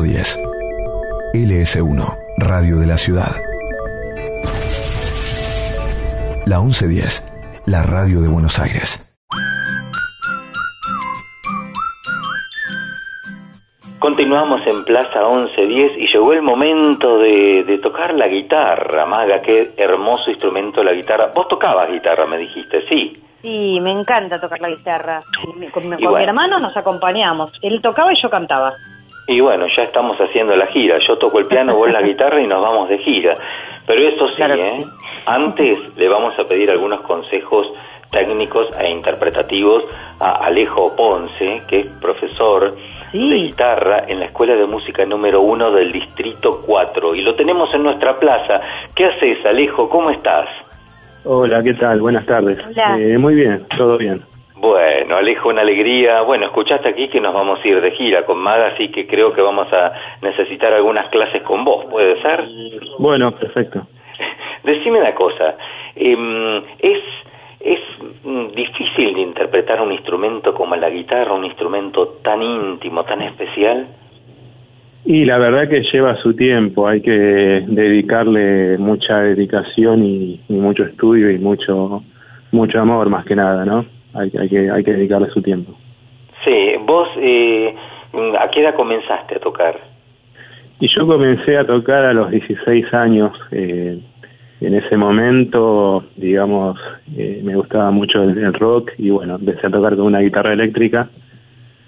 [0.00, 0.38] 1110.
[1.34, 3.36] LS1, Radio de la Ciudad.
[6.46, 7.22] La 1110,
[7.66, 9.06] la radio de Buenos Aires.
[13.98, 19.74] Continuamos en Plaza 1110 y llegó el momento de, de tocar la guitarra, Maga, qué
[19.76, 21.30] hermoso instrumento la guitarra.
[21.34, 23.12] Vos tocabas guitarra, me dijiste, sí.
[23.42, 25.20] Sí, me encanta tocar la guitarra.
[25.44, 26.18] Con, con mi bueno.
[26.18, 27.52] hermano nos acompañamos.
[27.60, 28.74] Él tocaba y yo cantaba.
[29.30, 30.98] Y bueno, ya estamos haciendo la gira.
[31.06, 33.34] Yo toco el piano, vos la guitarra y nos vamos de gira.
[33.86, 34.84] Pero eso sí, ¿eh?
[35.24, 37.68] Antes le vamos a pedir algunos consejos
[38.10, 39.86] técnicos e interpretativos
[40.18, 42.74] a Alejo Ponce, que es profesor
[43.12, 47.14] de guitarra en la Escuela de Música número uno del Distrito 4.
[47.14, 48.58] Y lo tenemos en nuestra plaza.
[48.96, 49.88] ¿Qué haces, Alejo?
[49.88, 50.48] ¿Cómo estás?
[51.22, 52.00] Hola, ¿qué tal?
[52.00, 52.58] Buenas tardes.
[52.66, 52.98] Hola.
[52.98, 54.22] Eh, muy bien, todo bien.
[54.60, 56.20] Bueno, Alejo, una alegría.
[56.20, 59.32] Bueno, escuchaste aquí que nos vamos a ir de gira con Maga, así que creo
[59.32, 62.44] que vamos a necesitar algunas clases con vos, ¿puede ser?
[62.98, 63.86] Bueno, perfecto.
[64.64, 65.56] Decime una cosa,
[65.96, 66.98] em, ¿es,
[67.60, 67.80] es
[68.22, 73.86] mm, difícil de interpretar un instrumento como la guitarra, un instrumento tan íntimo, tan especial?
[75.06, 80.84] Y la verdad que lleva su tiempo, hay que dedicarle mucha dedicación y, y mucho
[80.84, 82.02] estudio y mucho
[82.52, 83.86] mucho amor más que nada, ¿no?
[84.14, 85.72] Hay, hay que hay que dedicarle su tiempo.
[86.44, 87.74] Sí, vos, eh,
[88.38, 89.78] ¿a qué edad comenzaste a tocar?
[90.80, 93.32] Y yo comencé a tocar a los 16 años.
[93.52, 93.98] eh,
[94.62, 96.78] en ese momento, digamos,
[97.16, 100.52] eh, me gustaba mucho el, el rock y bueno, empecé a tocar con una guitarra
[100.52, 101.08] eléctrica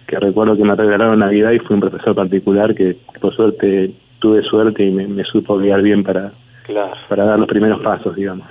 [0.07, 4.43] que recuerdo que me regalaron Navidad y fue un profesor particular que por suerte tuve
[4.45, 6.33] suerte y me, me supo guiar bien para,
[6.65, 6.95] Claro.
[7.11, 8.47] para dar los primeros pasos, digamos.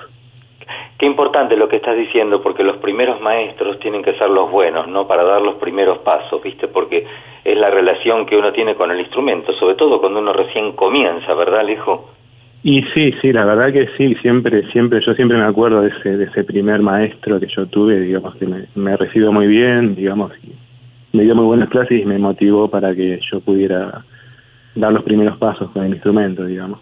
[1.01, 4.87] Qué importante lo que estás diciendo, porque los primeros maestros tienen que ser los buenos,
[4.87, 5.07] ¿no?
[5.07, 6.67] Para dar los primeros pasos, ¿viste?
[6.67, 7.07] Porque
[7.43, 11.33] es la relación que uno tiene con el instrumento, sobre todo cuando uno recién comienza,
[11.33, 12.11] ¿verdad, Alejo?
[12.61, 16.17] Y sí, sí, la verdad que sí, siempre, siempre, yo siempre me acuerdo de ese,
[16.17, 20.31] de ese primer maestro que yo tuve, digamos, que me, me recibió muy bien, digamos,
[21.13, 24.05] me dio muy buenas clases y me motivó para que yo pudiera
[24.75, 26.79] dar los primeros pasos con el instrumento, digamos.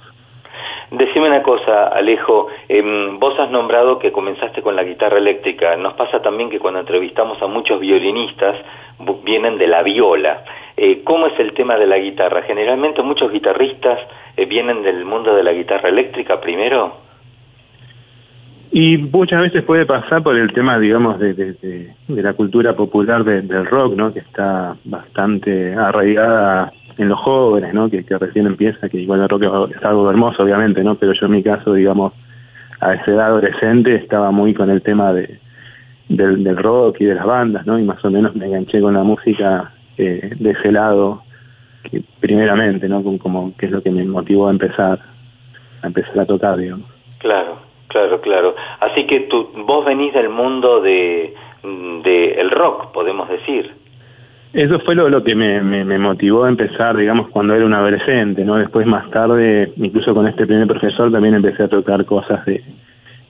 [0.91, 5.75] Decime una cosa, Alejo, em, vos has nombrado que comenzaste con la guitarra eléctrica.
[5.75, 8.55] Nos pasa también que cuando entrevistamos a muchos violinistas
[9.23, 10.43] vienen de la viola.
[10.75, 12.41] Eh, ¿Cómo es el tema de la guitarra?
[12.41, 13.99] Generalmente muchos guitarristas
[14.35, 16.93] eh, vienen del mundo de la guitarra eléctrica primero.
[18.71, 23.41] Y muchas veces puede pasar por el tema, digamos, de, de, la cultura popular de-
[23.41, 24.13] del rock, ¿no?
[24.13, 27.89] Que está bastante arraigada en los jóvenes, ¿no?
[27.89, 29.43] Que, que recién empieza, que igual el rock
[29.75, 30.95] es algo hermoso, obviamente, ¿no?
[30.95, 32.11] Pero yo en mi caso, digamos,
[32.81, 35.39] a esa edad adolescente estaba muy con el tema de,
[36.09, 37.79] del, del rock y de las bandas, ¿no?
[37.79, 41.23] Y más o menos me enganché con la música eh, de ese lado,
[42.19, 43.01] primeramente, ¿no?
[43.01, 44.99] Como, como que es lo que me motivó a empezar,
[45.81, 46.89] a empezar a tocar, digamos.
[47.19, 48.55] Claro, claro, claro.
[48.81, 51.33] Así que tú, vos venís del mundo de,
[51.63, 53.78] de rock, podemos decir.
[54.53, 57.73] Eso fue lo, lo que me, me, me motivó a empezar, digamos, cuando era un
[57.73, 58.55] adolescente, ¿no?
[58.55, 62.63] Después, más tarde, incluso con este primer profesor, también empecé a tocar cosas de,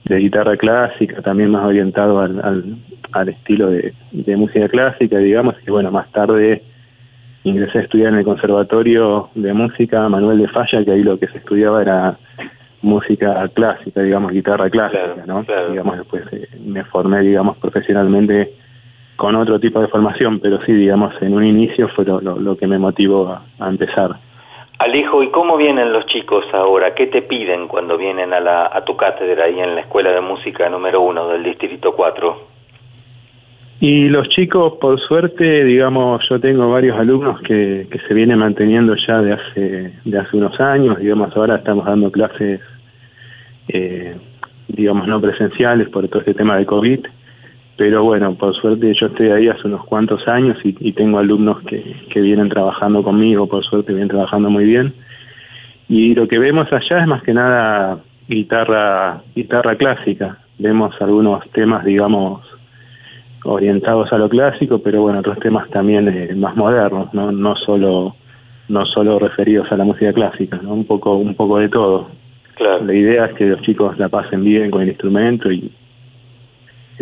[0.04, 2.76] de guitarra clásica, también más orientado al, al,
[3.12, 6.62] al estilo de, de música clásica, digamos, y bueno, más tarde
[7.44, 11.28] ingresé a estudiar en el Conservatorio de Música Manuel de Falla, que ahí lo que
[11.28, 12.18] se estudiaba era
[12.82, 15.44] música clásica, digamos, guitarra clásica, ¿no?
[15.70, 18.52] Digamos, después eh, me formé, digamos, profesionalmente
[19.20, 22.56] con otro tipo de formación, pero sí, digamos, en un inicio fue lo, lo, lo
[22.56, 24.12] que me motivó a, a, empezar.
[24.78, 26.94] Alejo, ¿y cómo vienen los chicos ahora?
[26.94, 30.22] ¿Qué te piden cuando vienen a, la, a tu cátedra ahí en la Escuela de
[30.22, 32.38] Música número uno del Distrito 4?
[33.80, 38.94] Y los chicos, por suerte, digamos, yo tengo varios alumnos que, que se vienen manteniendo
[39.06, 42.62] ya de hace, de hace unos años, digamos, ahora estamos dando clases,
[43.68, 44.16] eh,
[44.68, 47.00] digamos, no presenciales por todo este tema de COVID,
[47.80, 51.62] pero bueno, por suerte yo estoy ahí hace unos cuantos años y, y tengo alumnos
[51.62, 54.92] que, que vienen trabajando conmigo, por suerte vienen trabajando muy bien.
[55.88, 60.36] Y lo que vemos allá es más que nada guitarra, guitarra clásica.
[60.58, 62.42] Vemos algunos temas, digamos,
[63.44, 68.14] orientados a lo clásico, pero bueno, otros temas también eh, más modernos, no, no solo,
[68.68, 70.74] no solo referidos a la música clásica, ¿no?
[70.74, 72.10] Un poco, un poco de todo.
[72.56, 72.84] Claro.
[72.84, 75.72] La idea es que los chicos la pasen bien con el instrumento y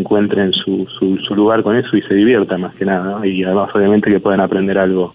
[0.01, 3.24] encuentren su, su, su lugar con eso y se diviertan más que nada, ¿no?
[3.24, 5.14] y además obviamente que puedan aprender algo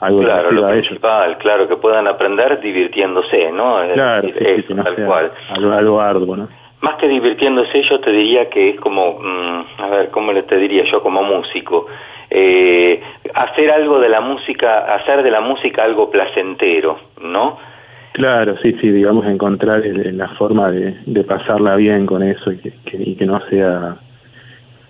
[0.00, 0.86] algo claro, lo a ellos.
[0.86, 3.78] principal, claro, que puedan aprender divirtiéndose, ¿no?
[3.94, 5.32] Claro, decir, sí, sí, eso, que no tal sea cual.
[5.56, 6.48] algo, algo arduo, ¿no?
[6.82, 10.56] Más que divirtiéndose, yo te diría que es como, mm, a ver, ¿cómo le te
[10.56, 11.86] diría yo como músico?
[12.30, 13.00] Eh,
[13.34, 17.58] hacer algo de la música, hacer de la música algo placentero, ¿no?
[18.12, 22.58] Claro, sí, sí, digamos, encontrar el- la forma de, de pasarla bien con eso y
[22.58, 23.96] que, que- y que no sea...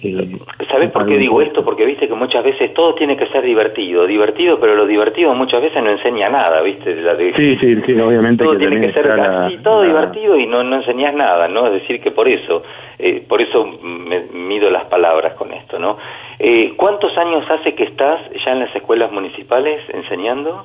[0.03, 0.39] eh,
[0.71, 1.65] ¿Sabes por qué digo esto?
[1.65, 5.61] Porque viste que muchas veces todo tiene que ser divertido, divertido, pero lo divertido muchas
[5.63, 6.95] veces no enseña nada, ¿viste?
[6.97, 9.89] La de- Sí, sí, sí, obviamente todo que tiene que ser la- así, todo la-
[9.89, 11.67] divertido y no, no enseñás nada, ¿no?
[11.67, 12.63] Es decir, que por eso,
[12.99, 15.97] eh, por eso me mido las palabras con esto, ¿no?
[16.39, 20.65] Eh, ¿Cuántos años hace que estás ya en las escuelas municipales enseñando?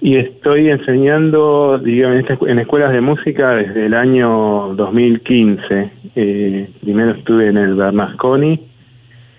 [0.00, 5.90] Y estoy enseñando, digamos, en, escuelas de música desde el año 2015.
[6.14, 8.60] Eh, primero estuve en el Bernasconi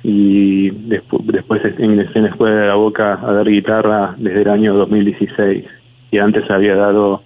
[0.03, 4.49] y despu- después ingresé en la Escuela de la Boca a dar guitarra desde el
[4.49, 5.65] año 2016.
[6.11, 7.21] Y antes había dado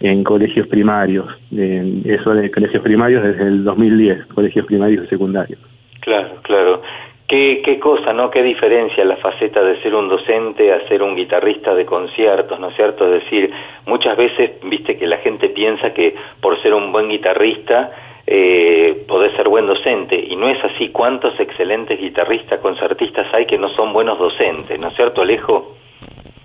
[0.00, 5.58] en colegios primarios, en eso de colegios primarios desde el 2010, colegios primarios y secundarios.
[6.00, 6.82] Claro, claro.
[7.28, 8.30] ¿Qué, qué cosa, ¿no?
[8.30, 12.68] ¿Qué diferencia la faceta de ser un docente a ser un guitarrista de conciertos, ¿no
[12.68, 13.04] es cierto?
[13.04, 13.50] Es decir,
[13.84, 17.90] muchas veces, viste que la gente piensa que por ser un buen guitarrista
[18.28, 20.90] eh, podés ser buen docente, y no es así.
[20.90, 25.76] ¿Cuántos excelentes guitarristas, concertistas hay que no son buenos docentes, ¿no es cierto, Alejo?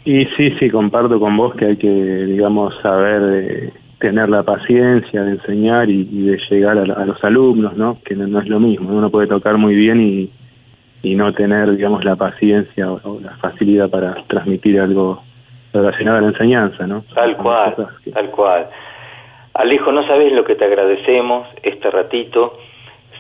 [0.03, 5.21] Y sí, sí, comparto con vos que hay que, digamos, saber eh, tener la paciencia
[5.21, 7.99] de enseñar y, de llegar a, a los alumnos, ¿no?
[8.03, 10.29] Que no, no es lo mismo, uno puede tocar muy bien y,
[11.03, 15.23] y no tener, digamos, la paciencia o, o la facilidad para transmitir algo
[15.73, 17.03] relacionado a la enseñanza, ¿no?
[17.13, 17.75] Tal cual,
[18.13, 18.67] tal cual.
[19.53, 22.57] Alejo, no sabes lo que te agradecemos este ratito.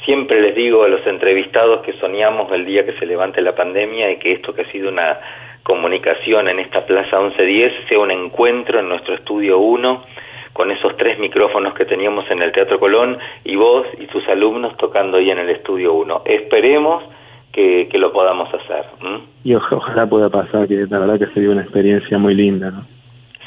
[0.05, 4.11] Siempre les digo a los entrevistados que soñamos el día que se levante la pandemia
[4.11, 5.19] y que esto que ha sido una
[5.63, 10.03] comunicación en esta Plaza 1110 sea un encuentro en nuestro estudio 1
[10.53, 14.75] con esos tres micrófonos que teníamos en el Teatro Colón y vos y tus alumnos
[14.77, 16.23] tocando ahí en el estudio 1.
[16.25, 17.03] Esperemos
[17.51, 18.85] que, que lo podamos hacer.
[19.43, 22.85] Y oja- ojalá pueda pasar, que la verdad que sería una experiencia muy linda, ¿no?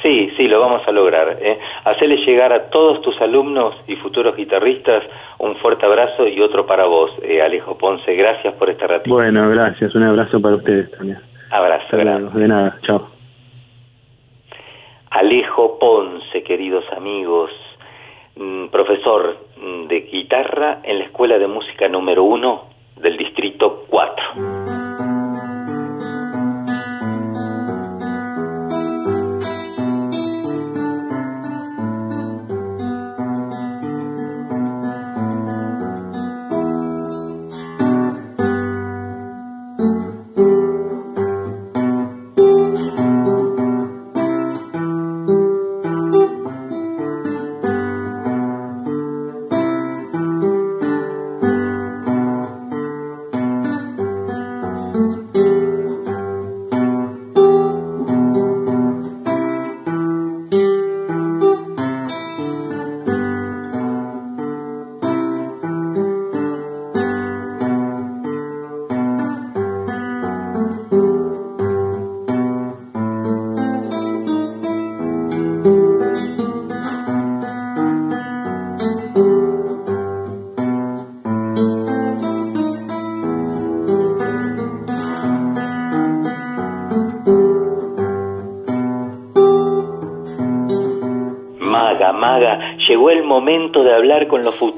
[0.02, 1.38] Sí, sí, lo vamos a lograr.
[1.40, 1.58] ¿eh?
[1.84, 5.02] Hacerle llegar a todos tus alumnos y futuros guitarristas
[5.38, 8.14] un fuerte abrazo y otro para vos, eh, Alejo Ponce.
[8.14, 9.14] Gracias por este ratito.
[9.14, 11.18] Bueno, gracias, un abrazo para ustedes también.
[11.50, 11.96] Abrazo.
[11.96, 13.08] De nada, chao.
[15.10, 17.50] Alejo Ponce, queridos amigos,
[18.36, 22.73] mm, profesor mm, de guitarra en la Escuela de Música número uno
[23.04, 24.83] del Distrito 4.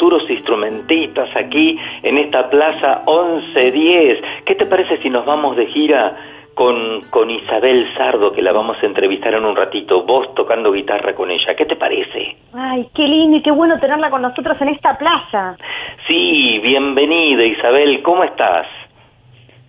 [0.07, 4.19] Futuros instrumentistas aquí en esta plaza 1110.
[4.45, 6.17] ¿Qué te parece si nos vamos de gira
[6.55, 11.13] con, con Isabel Sardo, que la vamos a entrevistar en un ratito, vos tocando guitarra
[11.17, 11.57] con ella?
[11.57, 12.37] ¿Qué te parece?
[12.55, 15.57] Ay, qué lindo y qué bueno tenerla con nosotros en esta plaza.
[16.07, 18.69] Sí, bienvenida Isabel, ¿cómo estás?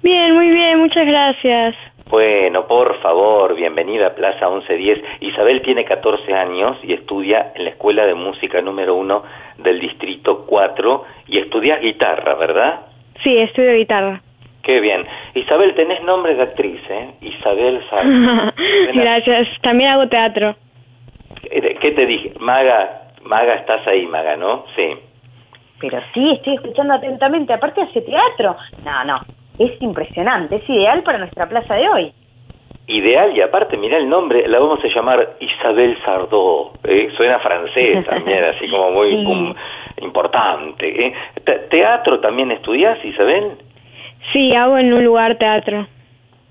[0.04, 1.76] Bien, muy bien, muchas gracias.
[2.10, 5.04] Bueno, por favor, bienvenida a Plaza 1110.
[5.20, 9.24] Isabel tiene 14 años y estudia en la Escuela de Música número 1
[9.58, 12.80] del Distrito 4 y estudias guitarra, ¿verdad?
[13.24, 14.22] Sí, estudio guitarra.
[14.64, 15.06] Qué bien.
[15.34, 17.12] Isabel, tenés nombre de actriz, ¿eh?
[17.20, 18.54] Isabel Sardo.
[18.94, 19.48] gracias.
[19.62, 20.56] También hago teatro.
[21.44, 22.34] Eh, ¿Qué te dije?
[22.40, 24.64] Maga, Maga, estás ahí, Maga, ¿no?
[24.78, 24.96] Sí.
[25.82, 27.52] Pero sí, estoy escuchando atentamente.
[27.52, 28.56] Aparte hace teatro.
[28.86, 29.20] No, no.
[29.60, 30.58] Es impresionante.
[30.58, 32.12] Es ideal para nuestra plaza de hoy.
[32.88, 36.72] Ideal y aparte, mira el nombre, la vamos a llamar Isabel Sardó.
[36.86, 37.10] ¿eh?
[37.18, 39.26] Suena francés también, así como muy Sí.
[39.26, 39.54] um,
[40.02, 41.08] importante.
[41.08, 41.14] ¿eh?
[41.44, 43.52] Te- ¿Teatro también estudias, Isabel?
[44.32, 45.86] Sí, hago en un lugar teatro.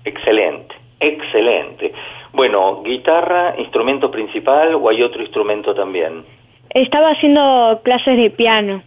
[0.05, 1.91] Excelente, excelente.
[2.33, 6.23] Bueno, guitarra, instrumento principal o hay otro instrumento también.
[6.69, 8.83] Estaba haciendo clases de piano.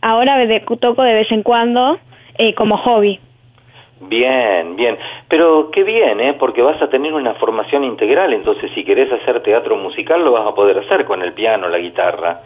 [0.00, 0.38] Ahora
[0.80, 1.98] toco de vez en cuando
[2.38, 3.20] eh, como hobby.
[4.00, 4.96] Bien, bien.
[5.28, 6.34] Pero qué bien, ¿eh?
[6.38, 10.46] Porque vas a tener una formación integral, entonces si querés hacer teatro musical lo vas
[10.46, 12.40] a poder hacer con el piano, la guitarra.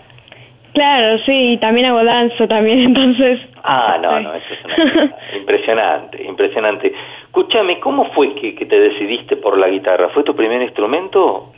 [0.72, 3.40] Claro, sí, y también hago danza también, entonces...
[3.62, 6.92] Ah, no, no, eso es una impresionante, impresionante.
[7.26, 10.08] Escúchame, ¿cómo fue que, que te decidiste por la guitarra?
[10.08, 11.52] ¿Fue tu primer instrumento?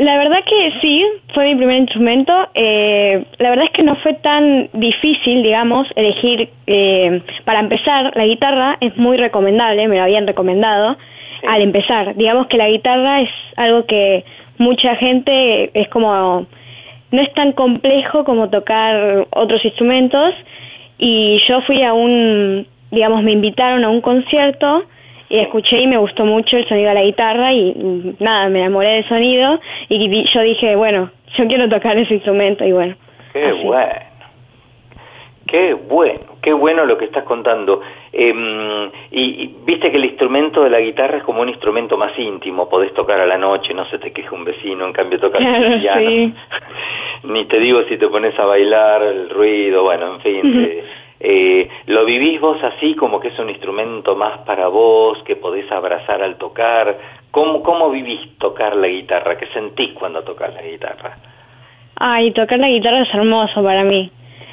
[0.00, 1.04] La verdad que sí,
[1.34, 2.32] fue mi primer instrumento.
[2.54, 6.48] Eh, la verdad es que no fue tan difícil, digamos, elegir.
[6.66, 10.96] Eh, para empezar, la guitarra es muy recomendable, me lo habían recomendado
[11.46, 12.14] al empezar.
[12.16, 14.24] Digamos que la guitarra es algo que
[14.56, 16.46] mucha gente es como.
[17.10, 20.34] No es tan complejo como tocar otros instrumentos.
[20.96, 22.66] Y yo fui a un.
[22.90, 24.84] Digamos, me invitaron a un concierto
[25.30, 28.58] y escuché y me gustó mucho el sonido de la guitarra y mm, nada, me
[28.58, 32.96] enamoré del sonido y yo dije, bueno, yo quiero tocar ese instrumento y bueno.
[33.32, 34.10] Qué bueno.
[35.46, 37.80] Qué bueno, qué bueno lo que estás contando.
[38.12, 42.16] Em, y, y viste que el instrumento de la guitarra es como un instrumento más
[42.16, 45.40] íntimo, podés tocar a la noche, no se te queja un vecino, en cambio tocas
[45.40, 46.08] Claro, el piano.
[46.08, 46.34] sí.
[47.24, 50.64] Ni te digo si te pones a bailar, el ruido, bueno, en fin.
[50.64, 50.84] Eh,
[51.22, 55.70] eh, ¿Lo vivís vos así como que es un instrumento más para vos, que podés
[55.70, 56.96] abrazar al tocar?
[57.30, 59.36] ¿Cómo, cómo vivís tocar la guitarra?
[59.36, 61.18] ¿Qué sentís cuando tocas la guitarra?
[61.96, 64.10] Ay, tocar la guitarra es hermoso para mí.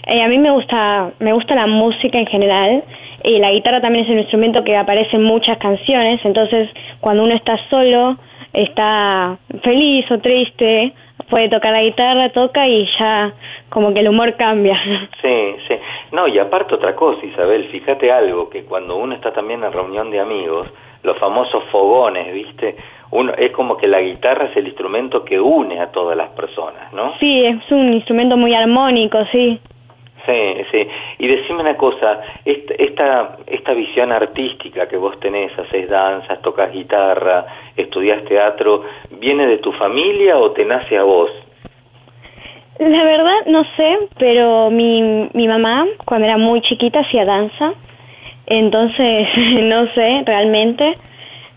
[0.07, 2.83] Eh, a mí me gusta, me gusta la música en general
[3.23, 6.69] y la guitarra también es un instrumento que aparece en muchas canciones, entonces
[6.99, 8.17] cuando uno está solo,
[8.53, 10.93] está feliz o triste,
[11.29, 13.33] puede tocar la guitarra, toca y ya
[13.69, 14.79] como que el humor cambia.
[15.21, 15.75] Sí, sí.
[16.11, 20.09] No, y aparte otra cosa, Isabel, fíjate algo, que cuando uno está también en reunión
[20.09, 20.67] de amigos,
[21.03, 22.75] los famosos fogones, ¿viste?
[23.11, 26.93] Uno, es como que la guitarra es el instrumento que une a todas las personas,
[26.93, 27.17] ¿no?
[27.19, 29.59] Sí, es un instrumento muy armónico, sí.
[30.27, 30.87] Sí, sí.
[31.19, 37.45] Y decime una cosa, esta, esta, visión artística que vos tenés, haces danzas, tocas guitarra,
[37.77, 38.83] estudias teatro,
[39.21, 41.31] ¿viene de tu familia o te nace a vos?
[42.79, 47.73] La verdad no sé, pero mi, mi mamá cuando era muy chiquita hacía danza,
[48.47, 49.29] entonces
[49.63, 50.97] no sé realmente,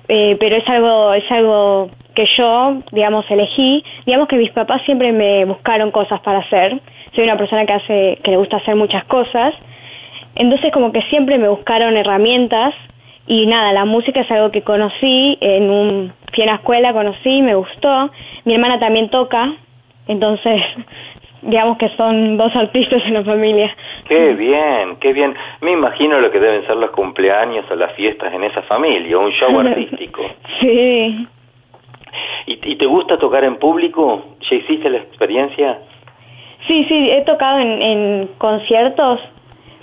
[0.08, 3.84] eh, pero es algo es algo que yo, digamos, elegí.
[4.06, 6.80] Digamos que mis papás siempre me buscaron cosas para hacer.
[7.14, 9.54] Soy una persona que hace que le gusta hacer muchas cosas,
[10.34, 12.74] entonces como que siempre me buscaron herramientas
[13.26, 17.54] y nada, la música es algo que conocí en un fui a escuela, conocí, me
[17.54, 18.10] gustó.
[18.44, 19.52] Mi hermana también toca,
[20.06, 20.62] entonces
[21.42, 23.74] digamos que son dos artistas en la familia.
[24.08, 25.34] Qué bien, qué bien.
[25.60, 29.30] Me imagino lo que deben ser los cumpleaños o las fiestas en esa familia, un
[29.32, 30.22] show artístico.
[30.60, 31.26] Sí.
[32.46, 34.36] ¿Y, y te gusta tocar en público?
[34.50, 35.78] ¿Ya hiciste la experiencia?
[36.66, 39.20] Sí, sí, he tocado en, en conciertos.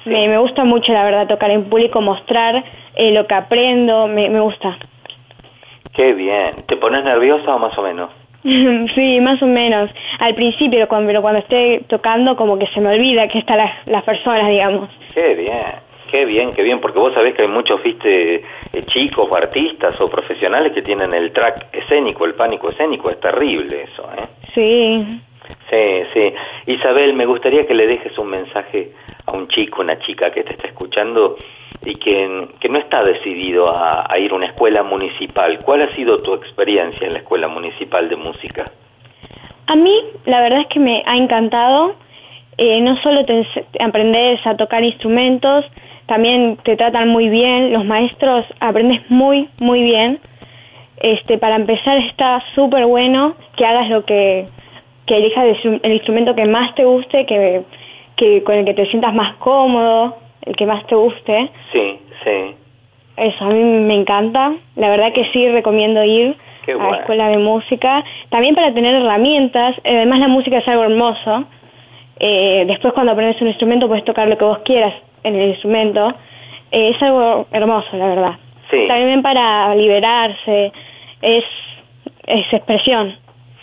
[0.05, 2.63] Me, me gusta mucho, la verdad, tocar en público, mostrar
[2.95, 4.77] eh, lo que aprendo, me, me gusta.
[5.93, 6.63] Qué bien.
[6.67, 8.09] ¿Te pones nerviosa o más o menos?
[8.95, 9.89] sí, más o menos.
[10.19, 13.87] Al principio, cuando, pero cuando esté tocando, como que se me olvida que están las,
[13.87, 14.89] las personas, digamos.
[15.13, 15.73] Qué bien,
[16.11, 19.99] qué bien, qué bien, porque vos sabés que hay muchos, viste, eh, chicos o artistas
[19.99, 24.27] o profesionales que tienen el track escénico, el pánico escénico, es terrible eso, ¿eh?
[24.53, 25.21] Sí.
[25.69, 26.33] Sí, sí.
[26.71, 28.91] Isabel, me gustaría que le dejes un mensaje
[29.25, 31.37] a un chico, una chica que te está escuchando
[31.85, 35.59] y que, que no está decidido a, ir a una escuela municipal.
[35.59, 38.71] ¿Cuál ha sido tu experiencia en la escuela municipal de música?
[39.67, 41.95] A mí, la verdad es que me ha encantado.
[42.57, 43.45] Eh, no solo te
[43.79, 45.65] aprendes a tocar instrumentos,
[46.07, 47.73] también te tratan muy bien.
[47.73, 50.19] Los maestros aprendes muy, muy bien.
[50.99, 54.47] Este, para empezar está súper bueno que hagas lo que,
[55.07, 57.63] que elijas el, instru- el instrumento que más te guste, que,
[58.15, 61.49] que con el que te sientas más cómodo, el que más te guste.
[61.71, 62.55] Sí, sí.
[63.17, 64.53] Eso, a mí me encanta.
[64.75, 66.35] La verdad que sí recomiendo ir
[66.65, 68.03] Qué a la escuela de música.
[68.29, 69.75] También para tener herramientas.
[69.83, 71.45] eh, Además, la música es algo hermoso.
[72.19, 74.93] Eh, después, cuando aprendes un instrumento, puedes tocar lo que vos quieras
[75.23, 76.13] en el instrumento.
[76.71, 78.33] Eh, es algo hermoso, la verdad.
[78.69, 78.85] Sí.
[78.87, 80.71] También para liberarse.
[81.21, 81.43] Es,
[82.27, 83.15] es expresión.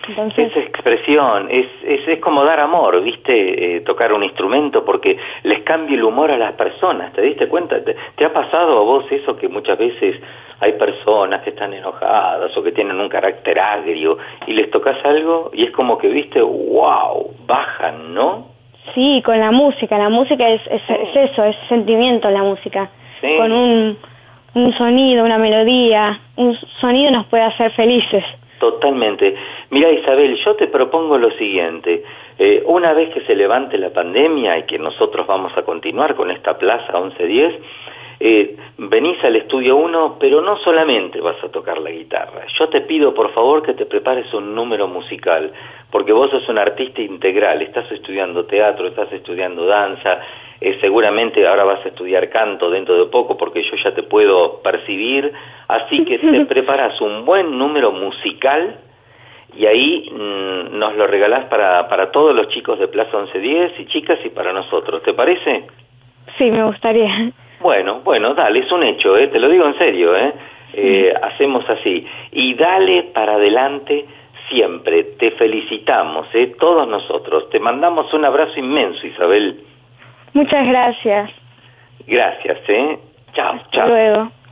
[0.08, 3.76] Entonces, Es expresión, es, es, es como dar amor, ¿viste?
[3.76, 7.82] Eh, tocar un instrumento porque les cambia el humor a las personas, ¿te diste cuenta?
[7.82, 10.20] ¿Te, te ha pasado a vos eso que muchas veces
[10.60, 15.50] hay personas que están enojadas o que tienen un carácter agrio y les tocas algo
[15.52, 16.40] y es como que, ¿viste?
[16.40, 17.34] ¡Wow!
[17.46, 18.54] Bajan, ¿no?
[18.94, 19.98] sí, con la música.
[19.98, 22.90] La música es, es, es eso, es sentimiento la música.
[23.20, 23.28] Sí.
[23.36, 23.98] Con un,
[24.54, 26.20] un sonido, una melodía.
[26.36, 28.24] Un sonido nos puede hacer felices.
[28.58, 29.34] Totalmente.
[29.70, 32.02] Mira, Isabel, yo te propongo lo siguiente.
[32.38, 36.30] Eh, una vez que se levante la pandemia y que nosotros vamos a continuar con
[36.30, 37.54] esta plaza 1110,
[38.20, 42.46] eh, venís al estudio 1, pero no solamente vas a tocar la guitarra.
[42.58, 45.52] Yo te pido, por favor, que te prepares un número musical,
[45.90, 50.20] porque vos sos un artista integral, estás estudiando teatro, estás estudiando danza,
[50.60, 54.62] eh, seguramente ahora vas a estudiar canto dentro de poco, porque yo ya te puedo
[54.62, 55.32] percibir,
[55.68, 58.78] así que te preparas un buen número musical
[59.56, 63.86] y ahí mm, nos lo regalás para, para todos los chicos de Plaza 1110 y
[63.86, 65.64] chicas y para nosotros, ¿te parece?
[66.38, 67.30] Sí, me gustaría.
[67.60, 69.28] Bueno, bueno, dale, es un hecho, ¿eh?
[69.28, 70.32] te lo digo en serio, ¿eh?
[70.74, 72.06] Eh, hacemos así.
[72.32, 74.04] Y dale para adelante
[74.48, 76.54] siempre, te felicitamos, ¿eh?
[76.58, 79.60] todos nosotros, te mandamos un abrazo inmenso, Isabel.
[80.32, 81.30] Muchas gracias.
[82.06, 82.98] Gracias, ¿eh?
[83.34, 83.88] Chao, chao.
[83.88, 84.43] Luego.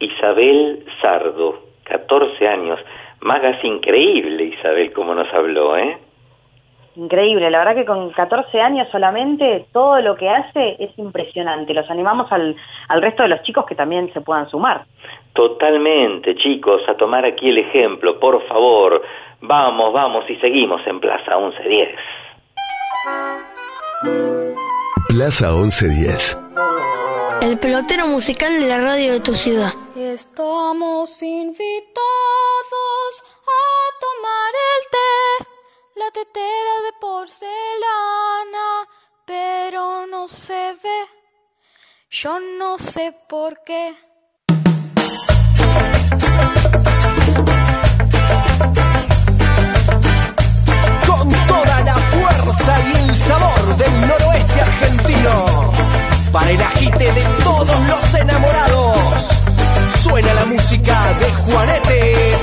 [0.00, 2.80] Isabel Sardo, 14 años.
[3.20, 5.98] Magas increíble, Isabel, como nos habló, ¿eh?
[6.96, 11.72] Increíble, la verdad que con 14 años solamente todo lo que hace es impresionante.
[11.72, 12.56] Los animamos al,
[12.88, 14.84] al resto de los chicos que también se puedan sumar.
[15.34, 19.02] Totalmente, chicos, a tomar aquí el ejemplo, por favor.
[19.40, 21.88] Vamos, vamos y seguimos en Plaza 1110.
[25.08, 26.42] Plaza 1110.
[27.42, 29.70] El pelotero musical de la radio de tu ciudad.
[30.02, 32.00] Estamos invitados
[33.44, 33.60] a
[34.00, 35.44] tomar el té,
[35.96, 38.68] la tetera de porcelana,
[39.26, 41.00] pero no se ve.
[42.08, 43.94] Yo no sé por qué.
[51.06, 55.72] Con toda la fuerza y el sabor del noroeste argentino.
[56.32, 58.79] Para el agite de todos los enamorados.
[60.10, 62.40] Suena la música de Juanetes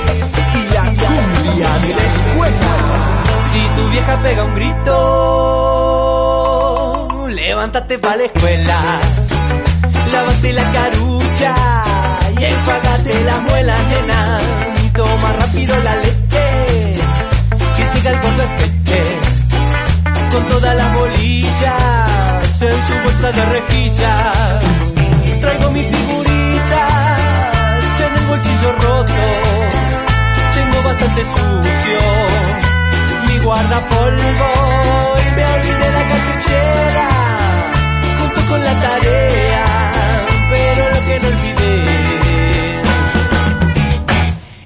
[0.54, 2.72] y la cumbia de la escuela.
[3.52, 4.96] Si tu vieja pega un grito,
[7.28, 8.80] levántate pa' la escuela.
[10.12, 11.54] Lávate la carucha
[12.40, 14.40] y enjuagate la muela, nena.
[14.84, 16.46] Y toma rápido la leche,
[17.76, 19.02] que llega el gordo espeche.
[20.32, 24.64] Con todas las bolillas en su bolsa de rejillas.
[25.40, 26.27] Traigo mis figuritas en
[28.18, 29.14] el bolsillo roto.
[30.54, 32.00] Tengo bastante sucio
[33.26, 34.50] mi guardapolvo
[35.26, 37.08] y me olvidé la cartuchera
[38.18, 39.66] junto con la tarea,
[40.50, 41.58] pero lo que no olvidé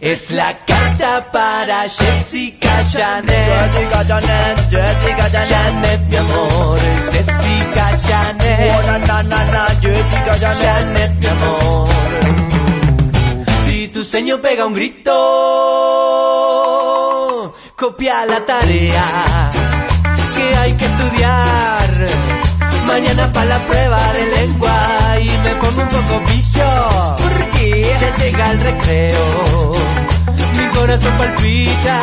[0.01, 3.73] es la carta para Jessica Janet.
[3.73, 6.79] Jessica Janet, Jessica Janet, Janet mi amor,
[7.13, 8.73] Jessica Janet.
[8.75, 12.52] Oh, na, na, na, na, Jessica Janet, Janet mi amor.
[13.93, 15.13] Si tu seño pega un grito,
[17.77, 19.05] copia la tarea
[20.35, 21.91] que hay que estudiar.
[22.87, 26.71] Mañana para la prueba de lengua y me pongo un poco pillo
[27.23, 29.73] porque ya llega el recreo.
[30.57, 32.01] Mi corazón palpita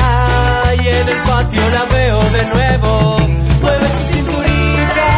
[0.76, 3.18] y en el patio la veo de nuevo.
[3.64, 5.10] Mueve su cinturita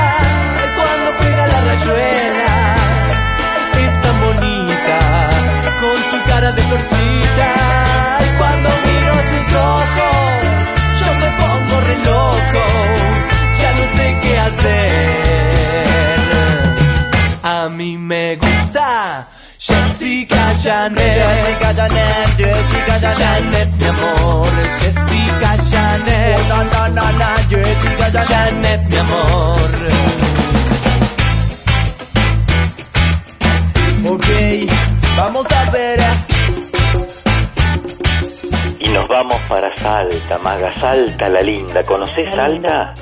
[0.78, 2.21] cuando juega la rayuela.
[5.82, 7.50] Con su cara de florcita.
[8.26, 10.38] Y cuando miro sus ojos,
[11.00, 12.64] yo me pongo re loco.
[13.60, 15.42] Ya no sé qué hacer.
[17.44, 19.28] A mí me gusta
[19.58, 21.02] Jessica Janet.
[21.02, 23.18] Jessica Janet, Jessica Janet.
[23.18, 24.52] Janet, mi amor.
[24.82, 26.38] Jessica Janet.
[26.38, 28.28] Oh, no, no, no, no, Jessica Janet.
[28.30, 29.72] Janet, mi amor.
[34.04, 34.28] Ok,
[35.18, 36.00] vamos a ver.
[38.80, 41.84] Y nos vamos para Salta, Maga, Salta la linda.
[41.84, 42.94] ¿Conoces Salta?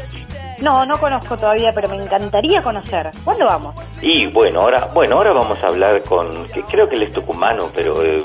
[0.62, 3.10] No, no conozco todavía, pero me encantaría conocer.
[3.24, 3.76] ¿Cuándo vamos?
[4.02, 7.70] Y bueno, ahora, bueno, ahora vamos a hablar con, que creo que él es tucumano,
[7.74, 8.22] pero eh,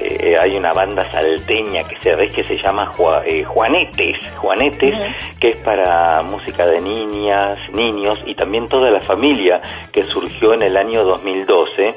[0.00, 4.94] eh, hay una banda salteña que se ve que se llama Jua- eh, Juanetes, Juanetes,
[5.38, 9.60] que es para música de niñas, niños y también toda la familia
[9.92, 11.94] que surgió en el año 2012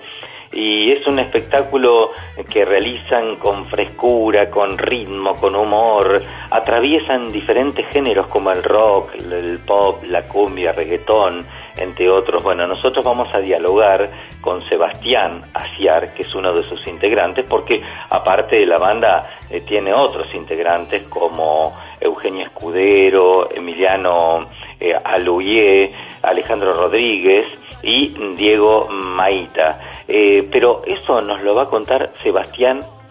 [0.51, 2.11] y es un espectáculo
[2.47, 6.21] que realizan con frescura, con ritmo, con humor,
[6.51, 11.45] atraviesan diferentes géneros como el rock, el- pop, la cumbia, reggaetón,
[11.77, 12.43] entre otros.
[12.43, 14.09] Bueno, nosotros vamos a dialogar
[14.41, 17.77] con Sebastián Aciar, que es uno de sus integrantes, porque
[18.09, 24.49] aparte de la banda eh, tiene otros integrantes como Eugenio Escudero, Emiliano
[24.79, 25.91] eh, Aluye,
[26.21, 27.45] Alejandro Rodríguez
[27.83, 29.79] y Diego Maita.
[30.07, 32.28] Eh, pero eso nos lo va a contar Sebastián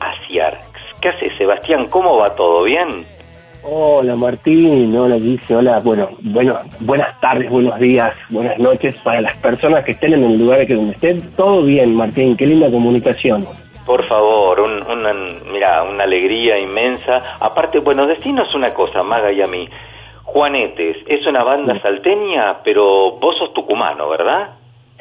[0.00, 0.58] Aciar.
[1.00, 1.86] ¿Qué hace Sebastián?
[1.90, 2.64] ¿Cómo va todo?
[2.64, 3.04] ¿Bien?
[3.64, 9.36] Hola Martín, hola Gise, hola, bueno, bueno, buenas tardes, buenos días, buenas noches para las
[9.38, 11.20] personas que estén en el lugar que donde estén.
[11.34, 13.44] Todo bien, Martín, qué linda comunicación.
[13.84, 15.12] Por favor, un, una,
[15.50, 17.36] mira, una alegría inmensa.
[17.40, 19.68] Aparte, bueno, decinos una cosa, Maga y a mí.
[20.22, 24.57] Juanetes, es una banda salteña, pero vos sos tucumano, ¿verdad?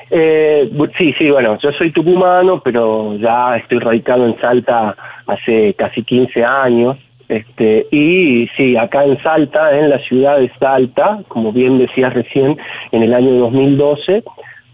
[0.10, 4.96] Eh, sí, sí, bueno, yo soy tucumano, pero ya estoy radicado en Salta
[5.28, 6.98] hace casi 15 años.
[7.28, 12.58] Este, y sí, acá en Salta, en la ciudad de Salta, como bien decías recién,
[12.94, 14.24] en el año 2012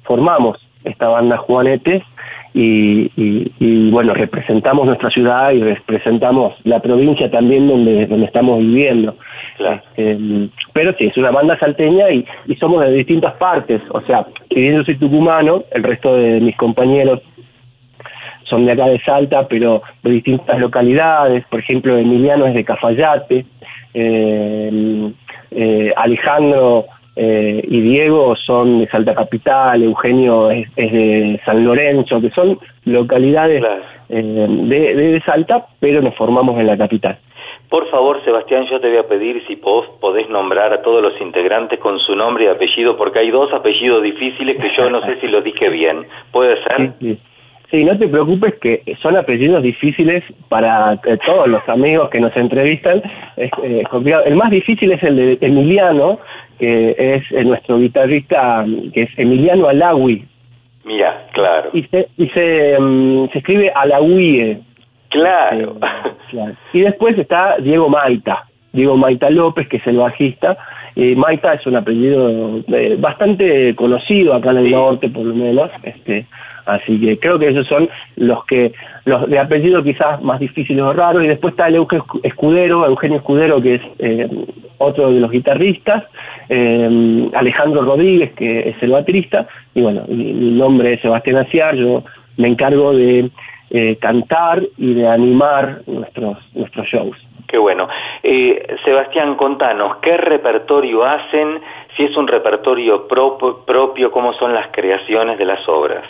[0.03, 2.03] formamos esta banda Juanetes
[2.53, 8.59] y, y- y, bueno, representamos nuestra ciudad y representamos la provincia también donde, donde estamos
[8.59, 9.15] viviendo.
[9.59, 13.81] Este, pero sí, es una banda salteña y, y somos de distintas partes.
[13.91, 17.21] O sea, si bien yo soy tucumano, el resto de mis compañeros
[18.43, 21.45] son de acá de Salta, pero de distintas localidades.
[21.49, 23.45] Por ejemplo, Emiliano es de Cafayate,
[23.93, 25.11] eh,
[25.51, 26.85] eh, Alejandro
[27.15, 32.59] eh, y Diego son de Salta Capital, Eugenio es, es de San Lorenzo, que son
[32.85, 33.63] localidades
[34.09, 37.17] eh, de, de Salta, pero nos formamos en la capital.
[37.69, 41.19] Por favor, Sebastián, yo te voy a pedir si vos podés nombrar a todos los
[41.19, 45.19] integrantes con su nombre y apellido, porque hay dos apellidos difíciles que yo no sé
[45.19, 46.05] si lo dije bien.
[46.31, 46.93] ¿Puede ser?
[46.99, 47.17] Sí,
[47.73, 52.37] Sí, no te preocupes que son apellidos difíciles para eh, todos los amigos que nos
[52.37, 53.01] entrevistan.
[53.35, 54.25] Es, eh, complicado.
[54.25, 56.19] el más difícil es el de Emiliano,
[56.59, 58.63] que es eh, nuestro guitarrista,
[58.93, 60.23] que es Emiliano Alawi.
[60.85, 61.71] Mira, claro.
[61.73, 64.59] Y se, y se, mm, se escribe Alawie.
[65.13, 65.77] Claro.
[66.29, 66.55] Claro.
[66.73, 70.57] Y después está Diego Maita, Diego Maita López, que es el bajista.
[70.95, 75.69] Eh, Maita es un apellido eh, bastante conocido acá en el norte, por lo menos.
[75.83, 76.25] Este,
[76.65, 78.73] así que creo que esos son los que
[79.05, 81.23] los de apellido quizás más difíciles o raros.
[81.23, 84.27] Y después está el Eugenio Escudero, Eugenio Escudero, que es eh,
[84.79, 86.03] otro de los guitarristas.
[86.49, 89.47] eh, Alejandro Rodríguez, que es el baterista.
[89.75, 92.03] Y bueno, mi, mi nombre es Sebastián Aciar, yo
[92.37, 93.29] me encargo de
[93.69, 97.17] eh, cantar y de animar nuestros nuestros shows.
[97.47, 97.87] Qué bueno.
[98.23, 101.59] Eh, Sebastián, contanos, ¿qué repertorio hacen?
[101.95, 106.03] Si es un repertorio prop- propio, ¿cómo son las creaciones de las obras?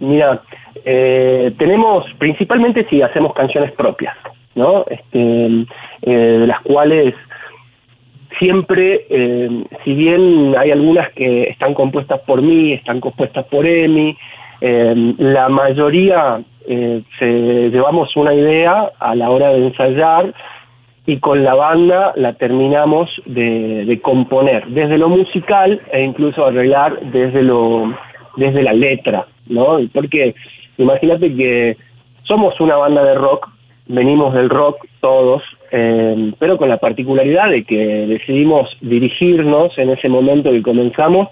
[0.00, 0.42] Mira,
[0.84, 4.16] eh, tenemos principalmente si hacemos canciones propias,
[4.56, 4.84] ¿no?
[4.90, 5.46] Este,
[6.02, 7.14] eh, de las cuales
[8.40, 14.16] siempre, eh, si bien hay algunas que están compuestas por mí, están compuestas por Emi,
[14.60, 20.34] eh, la mayoría eh, se, llevamos una idea a la hora de ensayar
[21.06, 26.98] y con la banda la terminamos de, de componer desde lo musical e incluso arreglar
[27.12, 27.94] desde lo
[28.36, 29.78] desde la letra, ¿no?
[29.92, 30.34] Porque
[30.78, 31.76] imagínate que
[32.24, 33.48] somos una banda de rock,
[33.86, 40.08] venimos del rock todos, eh, pero con la particularidad de que decidimos dirigirnos en ese
[40.08, 41.28] momento que comenzamos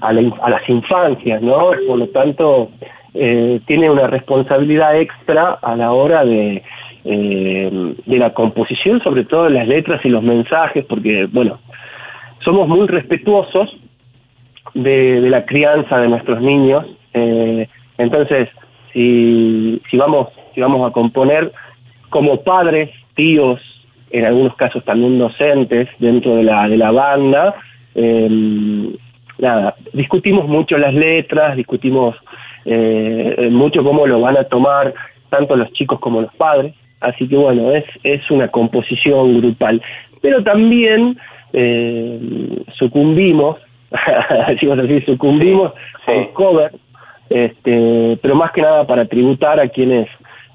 [0.00, 1.70] a, la a las infancias, ¿no?
[1.86, 2.70] Por lo tanto,
[3.14, 6.62] eh, tiene una responsabilidad extra a la hora de,
[7.04, 11.58] eh, de la composición, sobre todo de las letras y los mensajes, porque, bueno,
[12.44, 13.76] somos muy respetuosos
[14.74, 16.86] de, de la crianza de nuestros niños.
[17.14, 17.68] eh,
[17.98, 18.48] entonces,
[18.92, 21.52] si, si, vamos, si vamos a componer
[22.08, 23.60] como padres, tíos,
[24.10, 27.54] en algunos casos también docentes dentro de la, de la banda,
[27.94, 28.96] eh,
[29.38, 32.16] nada, discutimos mucho las letras, discutimos
[32.64, 34.94] eh, mucho cómo lo van a tomar
[35.30, 39.82] tanto los chicos como los padres, así que bueno, es, es una composición grupal,
[40.20, 41.18] pero también
[41.52, 43.58] eh, sucumbimos,
[43.90, 44.66] así,
[45.06, 45.72] sucumbimos
[46.04, 46.72] con cover,
[47.28, 50.08] este, pero más que nada para tributar a quienes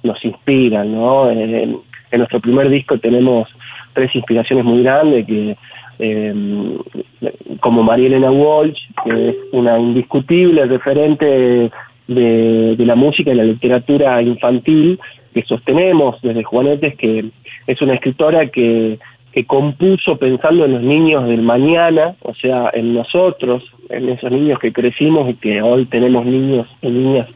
[0.04, 1.32] nos inspiran, ¿no?
[1.32, 1.80] En,
[2.12, 3.50] en nuestro primer disco tenemos
[3.94, 5.58] tres inspiraciones muy grandes que
[6.00, 6.78] eh,
[7.62, 11.72] como María Elena Walsh, que es una indiscutible referente
[12.08, 15.00] de, de la música y la literatura infantil
[15.34, 17.26] que sostenemos desde Juanetes, que
[17.68, 19.00] es una escritora que,
[19.34, 24.60] que compuso pensando en los niños del mañana, o sea, en nosotros, en esos niños
[24.60, 27.28] que crecimos y que hoy tenemos niños y niñas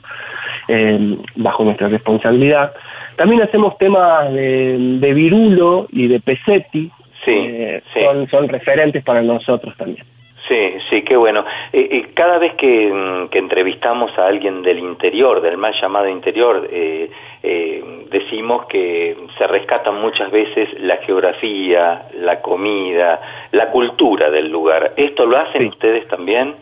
[0.70, 2.72] eh, bajo nuestra responsabilidad.
[3.18, 6.90] También hacemos temas de, de Virulo y de Pesetti,
[7.28, 10.06] eh, Son, son referentes para nosotros también.
[10.50, 11.46] Sí, sí, qué bueno.
[11.72, 16.10] Eh, eh, cada vez que, mm, que entrevistamos a alguien del interior, del mal llamado
[16.10, 17.10] interior, eh,
[17.44, 23.22] eh, decimos que se rescatan muchas veces la geografía, la comida,
[23.52, 24.94] la cultura del lugar.
[24.98, 26.56] ¿Esto lo hacen ustedes también?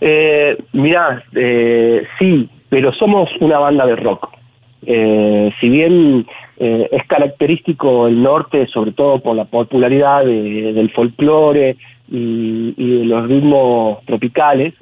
[0.00, 4.28] Eh, mirá, eh, sí, pero somos una banda de rock.
[4.84, 6.26] Eh, si bien
[6.58, 11.76] eh, es característico el norte, sobre todo por la popularidad de- del folclore
[12.10, 14.74] y, y de los ritmos tropicales.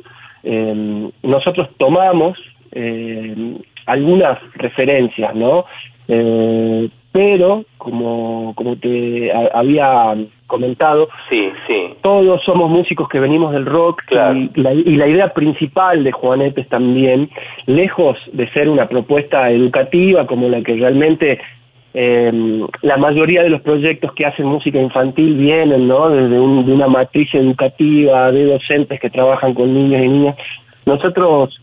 [0.42, 2.38] Eh, nosotros tomamos
[2.72, 3.56] eh,
[3.86, 5.64] algunas referencias, ¿no?
[6.08, 10.16] Eh, pero, como, como te había
[10.48, 11.94] comentado, Sí, sí.
[12.02, 16.68] todos somos músicos que venimos del rock y, la, y la idea principal de Juanetes
[16.68, 17.30] también,
[17.66, 21.38] lejos de ser una propuesta educativa como la que realmente
[21.94, 22.32] eh,
[22.82, 26.08] la mayoría de los proyectos que hacen música infantil vienen, ¿no?
[26.10, 30.36] Desde un- de una matriz educativa, de docentes que trabajan con niños y niñas.
[30.86, 31.56] Nosotros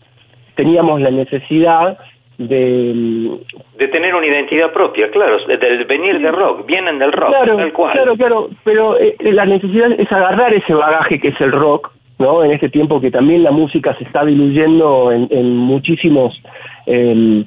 [0.54, 1.98] teníamos la necesidad
[2.38, 3.30] de,
[3.78, 7.56] De tener una identidad propia, claro, de- del venir de rock, vienen del rock, claro,
[7.56, 7.92] tal cual.
[7.92, 12.42] Claro, claro, pero eh, la necesidad es agarrar ese bagaje que es el rock, ¿no?
[12.42, 16.40] En este tiempo que también la música se está diluyendo en, en muchísimos
[16.86, 17.44] eh,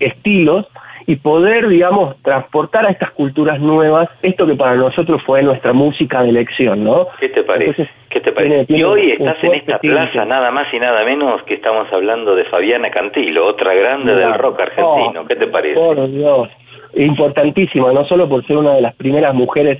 [0.00, 0.66] estilos
[1.08, 6.22] y poder, digamos, transportar a estas culturas nuevas esto que para nosotros fue nuestra música
[6.22, 7.06] de elección, ¿no?
[7.20, 7.70] ¿Qué te parece?
[7.70, 8.66] Entonces, ¿Qué te parece?
[8.66, 12.34] tiene- y hoy estás en esta plaza nada más y nada menos que estamos hablando
[12.34, 15.20] de Fabiana Cantilo, otra grande del rock argentino.
[15.22, 15.74] Oh, ¿Qué te parece?
[15.78, 16.48] Por Dios,
[16.94, 19.78] importantísima, no solo por ser una de las primeras mujeres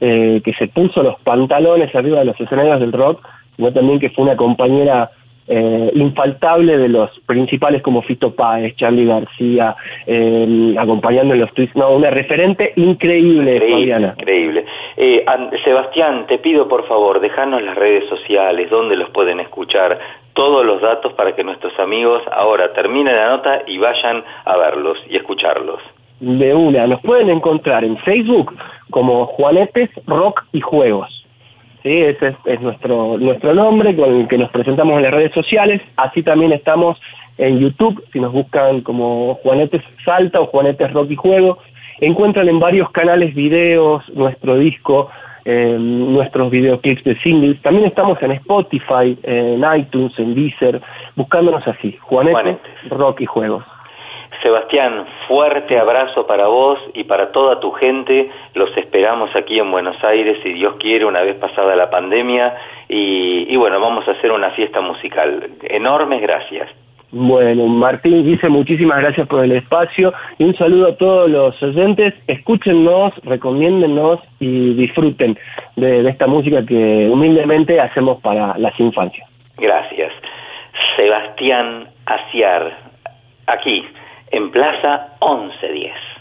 [0.00, 3.26] eh, que se puso los pantalones arriba de los escenarios del rock,
[3.56, 5.10] sino también que fue una compañera
[5.48, 11.74] eh, infaltable de los principales como Fito Páez, Charlie García, eh, acompañando en los tweets,
[11.76, 14.14] no, una referente increíble, Increíble, Fabiana.
[14.18, 14.64] increíble.
[14.96, 15.24] Eh,
[15.64, 19.98] Sebastián, te pido por favor, dejanos las redes sociales, donde los pueden escuchar,
[20.34, 24.98] todos los datos para que nuestros amigos ahora terminen la nota y vayan a verlos
[25.08, 25.80] y escucharlos.
[26.20, 28.54] De una, nos pueden encontrar en Facebook
[28.90, 31.15] como Juanetes Rock y Juegos.
[31.86, 35.32] Sí, ese es, es nuestro, nuestro nombre con el que nos presentamos en las redes
[35.32, 35.80] sociales.
[35.94, 37.00] Así también estamos
[37.38, 41.58] en YouTube, si nos buscan como Juanetes Salta o Juanetes Rock y Juego.
[42.00, 45.10] Encuentran en varios canales videos, nuestro disco,
[45.44, 47.62] eh, nuestros videoclips de singles.
[47.62, 50.82] También estamos en Spotify, en iTunes, en Deezer,
[51.14, 52.58] buscándonos así, Juanetes,
[52.90, 53.62] Rock y Juegos.
[54.46, 58.30] Sebastián, fuerte abrazo para vos y para toda tu gente.
[58.54, 62.54] Los esperamos aquí en Buenos Aires, si Dios quiere, una vez pasada la pandemia.
[62.88, 65.50] Y, y bueno, vamos a hacer una fiesta musical.
[65.64, 66.70] Enormes gracias.
[67.10, 72.14] Bueno, Martín dice muchísimas gracias por el espacio y un saludo a todos los oyentes.
[72.28, 75.36] Escúchennos, recomiéndennos y disfruten
[75.74, 79.28] de, de esta música que humildemente hacemos para las infancias.
[79.56, 80.12] Gracias.
[80.94, 82.78] Sebastián Aciar,
[83.48, 83.84] aquí,
[84.36, 86.15] en Plaza 1110.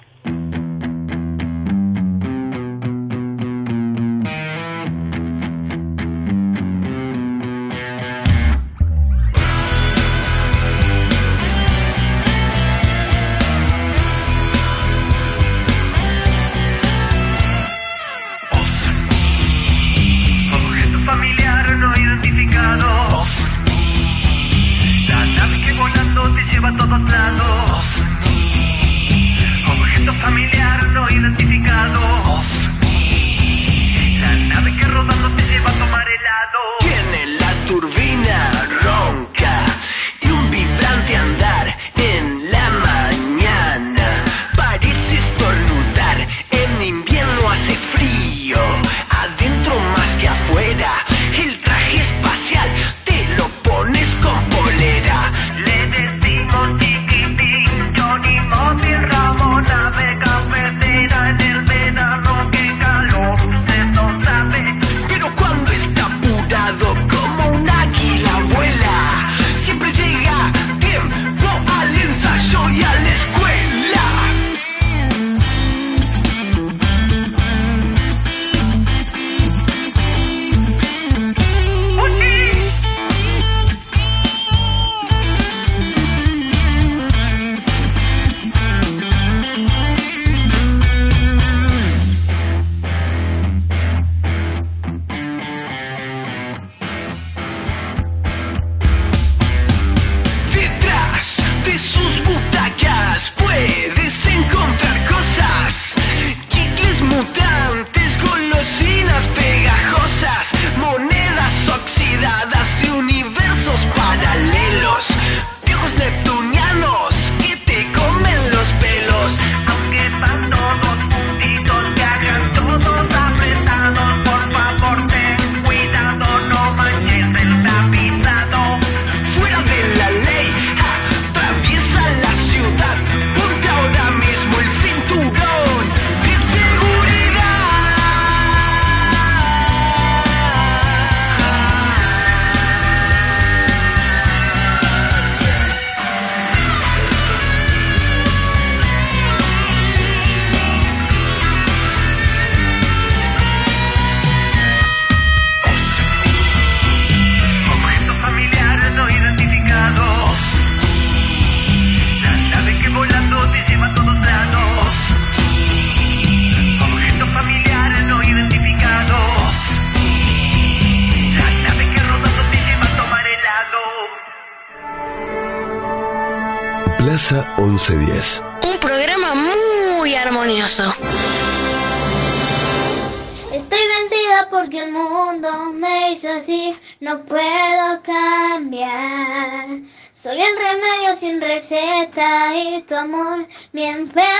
[190.12, 194.36] Soy el remedio sin receta y tu amor mi enfermedad.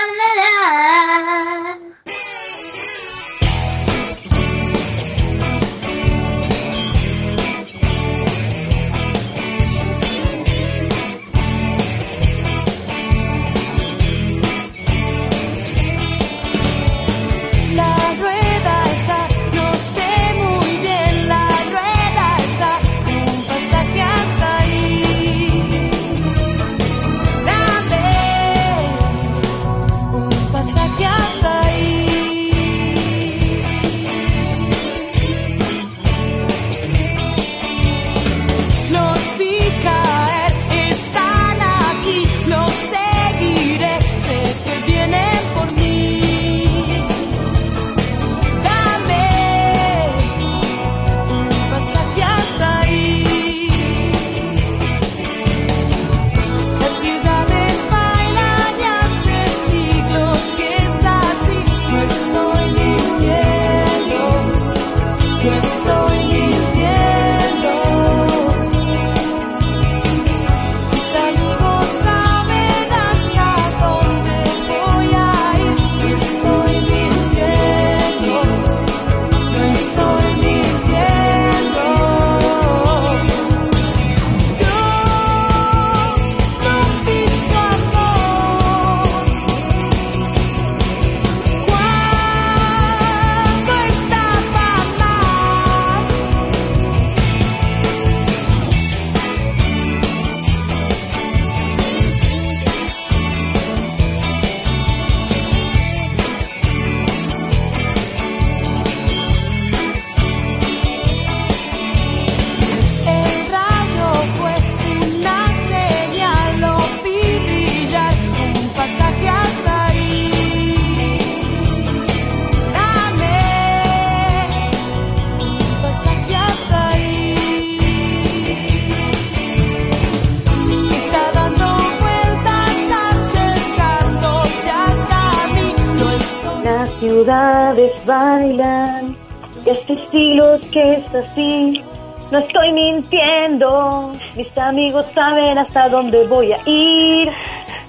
[140.76, 141.82] Que es así.
[142.30, 147.30] No estoy mintiendo, mis amigos saben hasta dónde voy a ir.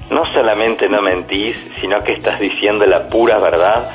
[0.10, 3.90] No solamente no mentís, sino que estás diciendo la pura verdad,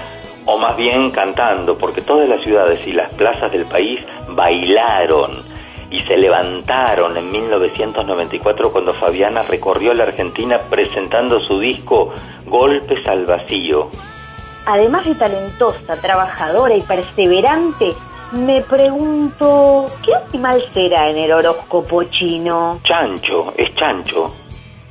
[0.45, 5.31] o más bien cantando, porque todas las ciudades y las plazas del país bailaron
[5.91, 12.13] y se levantaron en 1994 cuando Fabiana recorrió la Argentina presentando su disco
[12.45, 13.89] Golpes al Vacío.
[14.67, 17.95] Además de talentosa, trabajadora y perseverante,
[18.33, 22.81] me pregunto, ¿qué animal será en el horóscopo chino?
[22.83, 24.33] Chancho, es chancho.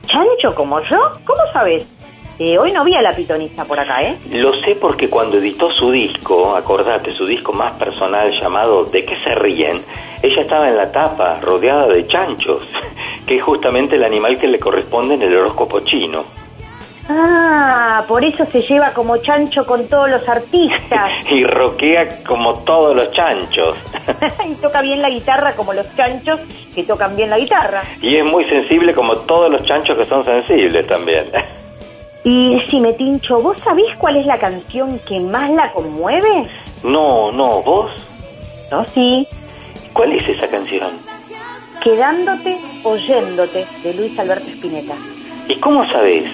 [0.05, 1.17] ¿Chancho como yo?
[1.25, 1.85] ¿Cómo sabes?
[2.37, 4.17] Eh, hoy no vi a la pitoniza por acá, ¿eh?
[4.31, 9.15] Lo sé porque cuando editó su disco, acordate, su disco más personal llamado ¿De qué
[9.23, 9.81] se ríen?
[10.23, 12.63] Ella estaba en la tapa, rodeada de chanchos,
[13.25, 16.40] que es justamente el animal que le corresponde en el horóscopo chino.
[17.09, 21.11] Ah, por eso se lleva como chancho con todos los artistas.
[21.31, 23.77] Y roquea como todos los chanchos.
[24.47, 26.39] y toca bien la guitarra como los chanchos
[26.75, 27.83] que tocan bien la guitarra.
[28.01, 31.31] Y es muy sensible como todos los chanchos que son sensibles también.
[32.23, 36.47] Y si me tincho, ¿vos sabés cuál es la canción que más la conmueve?
[36.83, 37.91] No, no, ¿vos?
[38.69, 39.27] No, sí.
[39.91, 40.91] ¿Cuál es esa canción?
[41.83, 44.93] Quedándote, oyéndote, de Luis Alberto Spinetta.
[45.47, 46.31] ¿Y cómo sabés?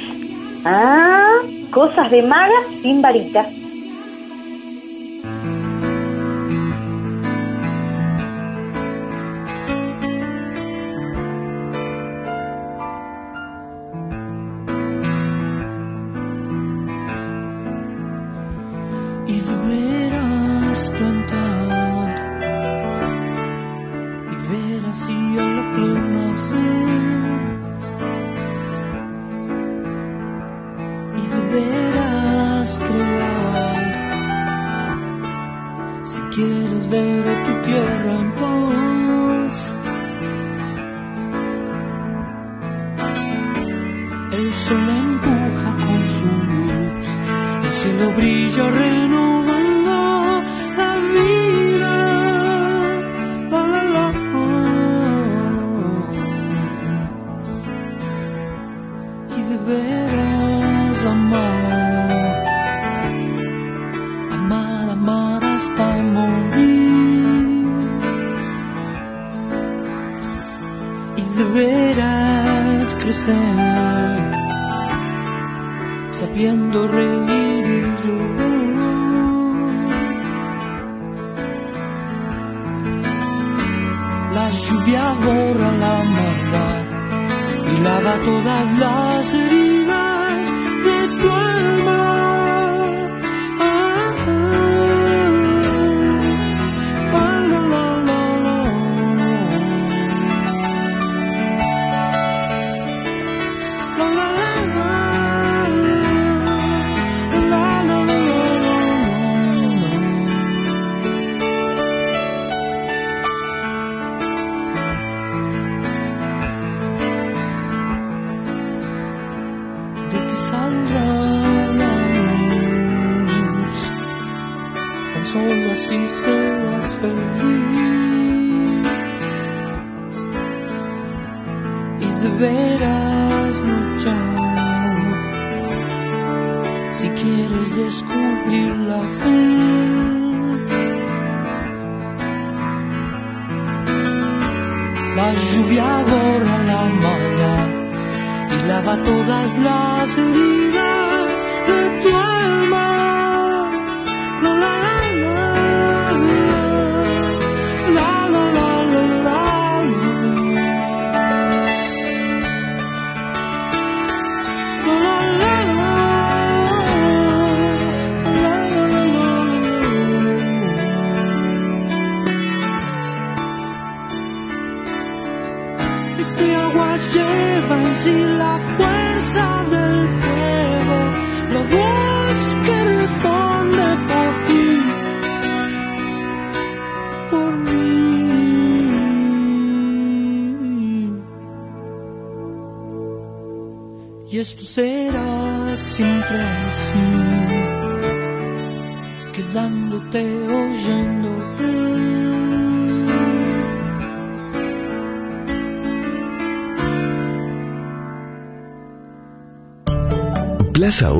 [0.69, 1.39] Ah,
[1.71, 3.45] cosas de maga sin varita.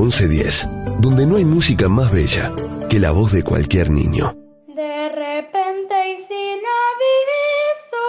[0.08, 0.70] 1110,
[1.00, 2.50] donde no hay música más bella
[2.88, 4.34] que la voz de cualquier niño.
[4.66, 8.06] De repente y sin aviso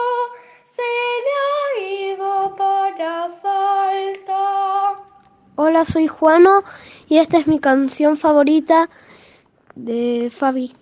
[0.63, 3.27] se ha ido para.
[5.61, 6.63] Hola, soy Juano
[7.09, 8.89] y esta es mi canción favorita
[9.75, 10.73] de Fabi.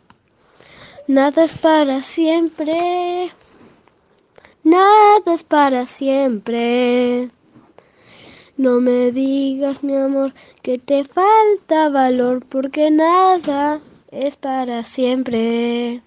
[1.08, 3.32] Nada es para siempre.
[4.64, 6.67] Nada es para siempre.
[8.68, 13.80] No me digas, mi amor, que te falta valor, porque nada
[14.12, 16.02] es para siempre.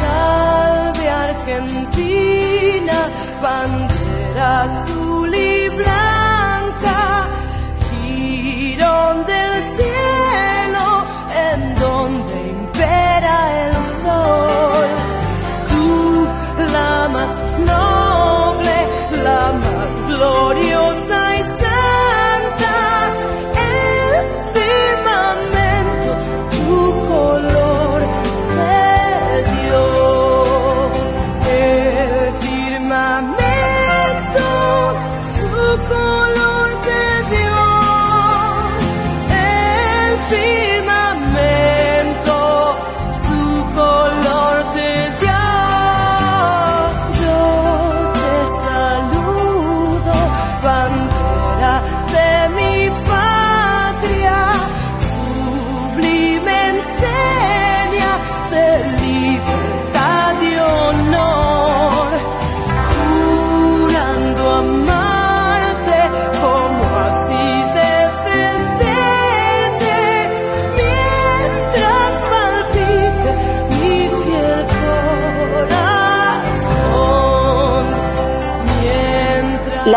[0.00, 2.98] Salve Argentina,
[3.40, 4.95] bandera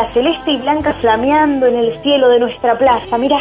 [0.10, 3.40] celeste y blanca flameando en el cielo de nuestra plaza, mirá.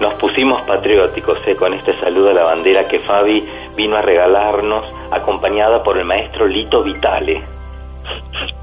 [0.00, 3.46] Nos pusimos patrióticos eh, con este saludo a la bandera que Fabi
[3.76, 7.42] vino a regalarnos, acompañada por el maestro Lito Vitale.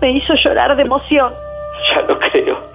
[0.01, 1.33] Me hizo llorar de emoción.
[1.95, 2.66] Ya lo creo.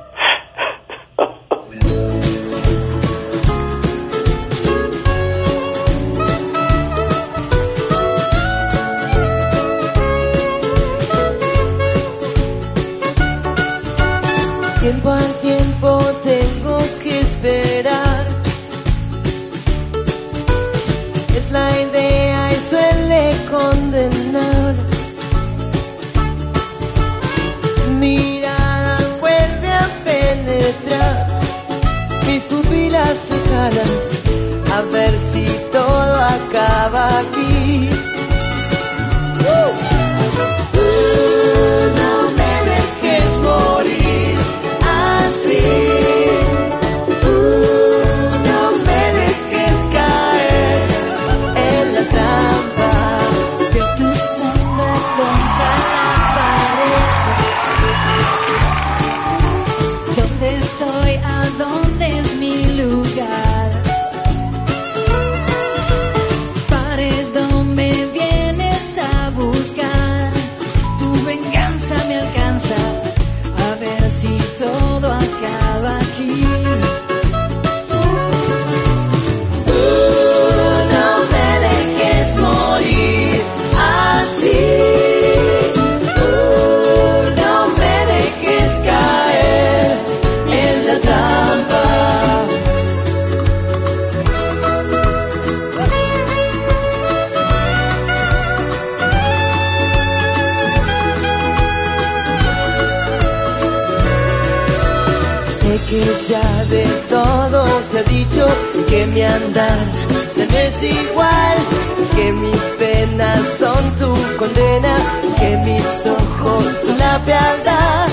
[115.39, 118.09] Que mis ojos son la fealdad.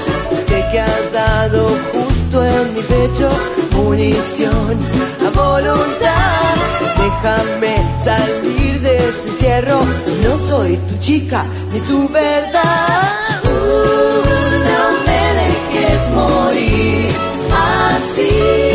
[0.48, 3.30] Sé que has dado justo en mi pecho
[3.72, 4.78] munición
[5.26, 6.56] a voluntad.
[6.98, 9.80] Déjame salir de este encierro,
[10.24, 13.42] no soy tu chica ni tu verdad.
[14.68, 17.08] No me dejes morir
[17.52, 18.69] así.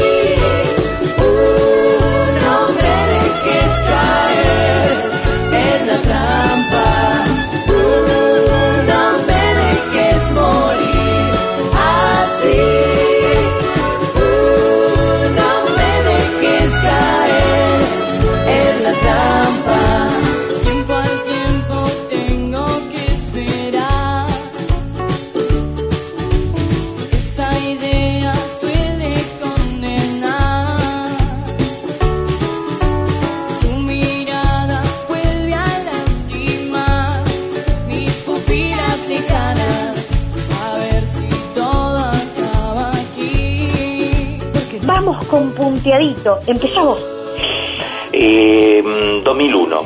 [46.46, 47.00] Empezamos.
[48.12, 48.82] Eh,
[49.24, 49.82] 2001.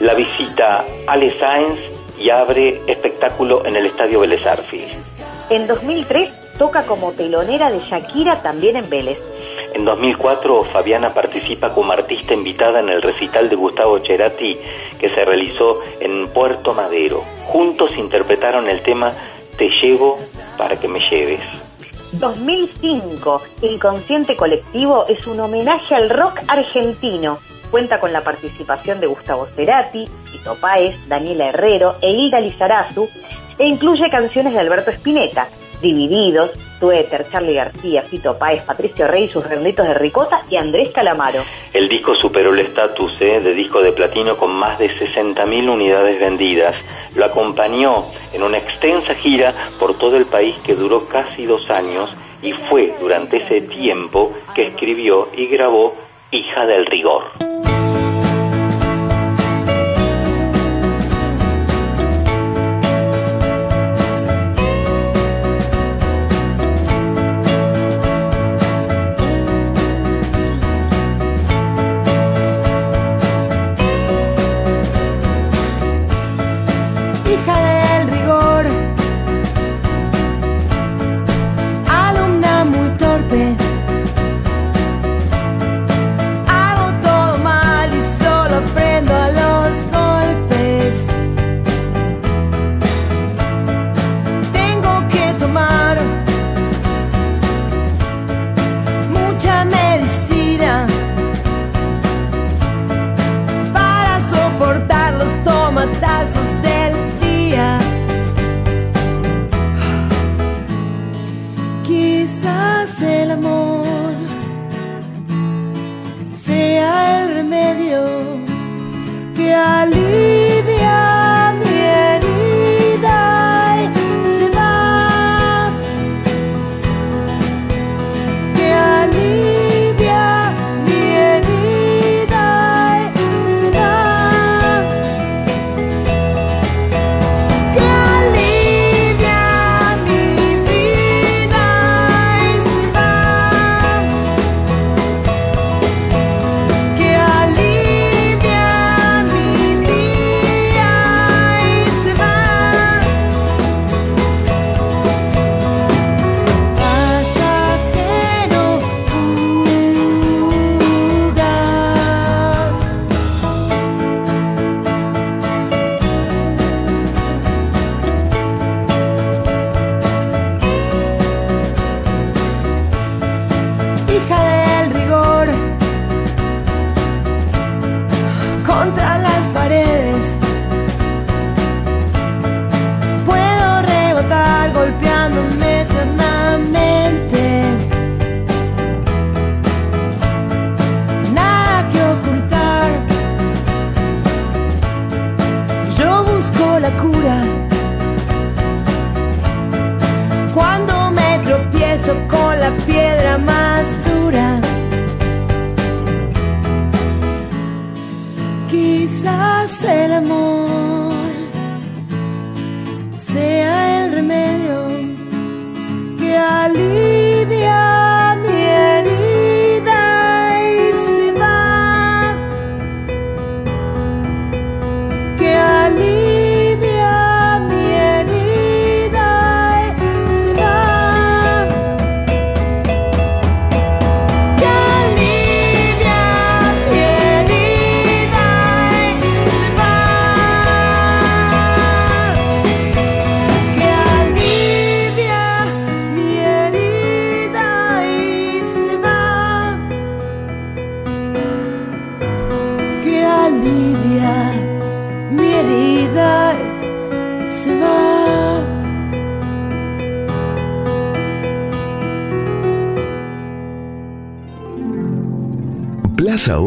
[0.00, 1.78] La visita Ale Sáenz
[2.18, 4.90] y abre espectáculo en el Estadio Vélez Arfield.
[5.50, 9.18] En 2003 toca como telonera de Shakira también en Vélez.
[9.74, 14.58] En 2004, Fabiana participa como artista invitada en el recital de Gustavo Cerati
[14.98, 17.22] que se realizó en Puerto Madero.
[17.44, 19.12] Juntos interpretaron el tema
[19.56, 20.18] Te llevo
[20.58, 21.25] para que me lleves.
[22.18, 27.38] 2005, Inconsciente Colectivo es un homenaje al rock argentino.
[27.70, 33.08] Cuenta con la participación de Gustavo Cerati, Tito Páez, Daniela Herrero e Hilda Lizarazu
[33.58, 35.48] e incluye canciones de Alberto Spinetta,
[35.82, 41.44] Divididos, Tuéter, Charlie García, Fito Páez, Patricio Rey, sus renditos de ricota y Andrés Calamaro.
[41.72, 46.20] El disco superó el estatus eh, de disco de platino con más de 60.000 unidades
[46.20, 46.74] vendidas.
[47.14, 52.14] Lo acompañó en una extensa gira por todo el país que duró casi dos años
[52.42, 55.94] y fue durante ese tiempo que escribió y grabó
[56.30, 57.75] Hija del Rigor.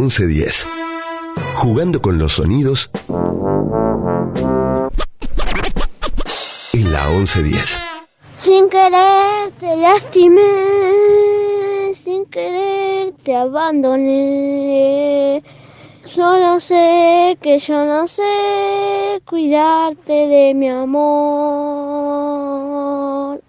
[0.10, 0.68] 1110.
[1.53, 2.90] Jugando con los sonidos
[6.73, 7.77] en la 1110.
[8.36, 10.41] Sin querer te lastimé,
[11.94, 14.23] sin querer te abandoné.
[16.03, 21.30] Solo sé que yo no sé cuidarte de mi amor.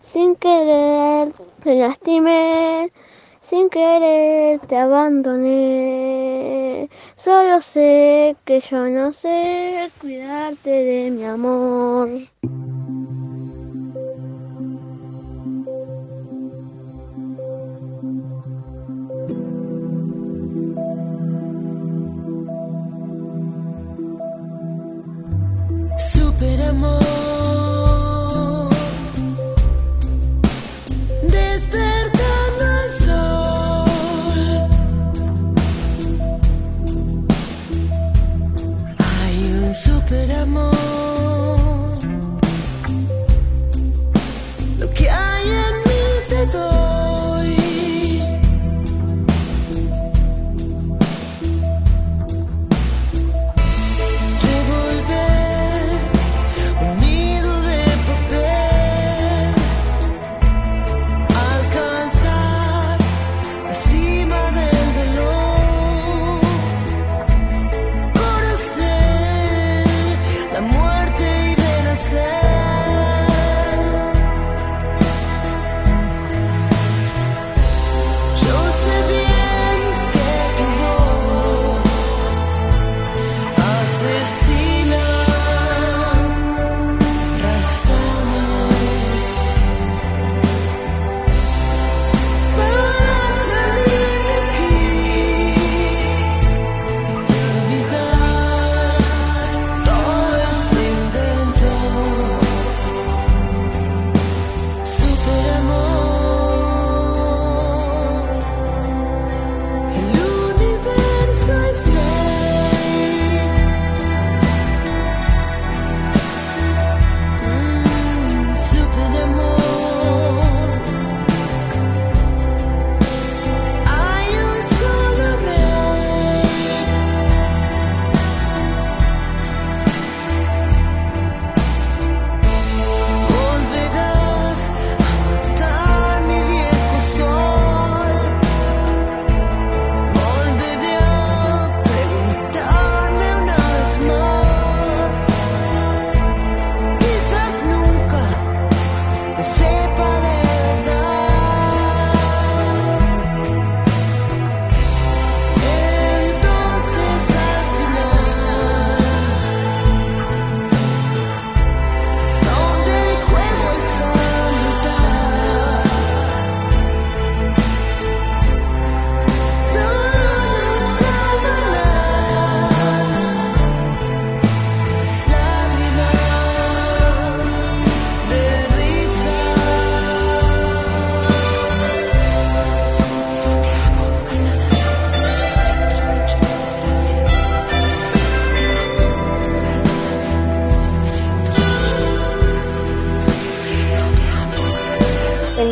[0.03, 1.32] Sin querer
[1.62, 2.93] te lastimé,
[3.41, 5.80] sin querer te abandoné.
[7.61, 12.19] Solo sé que yo no sé cuidarte de mi amor.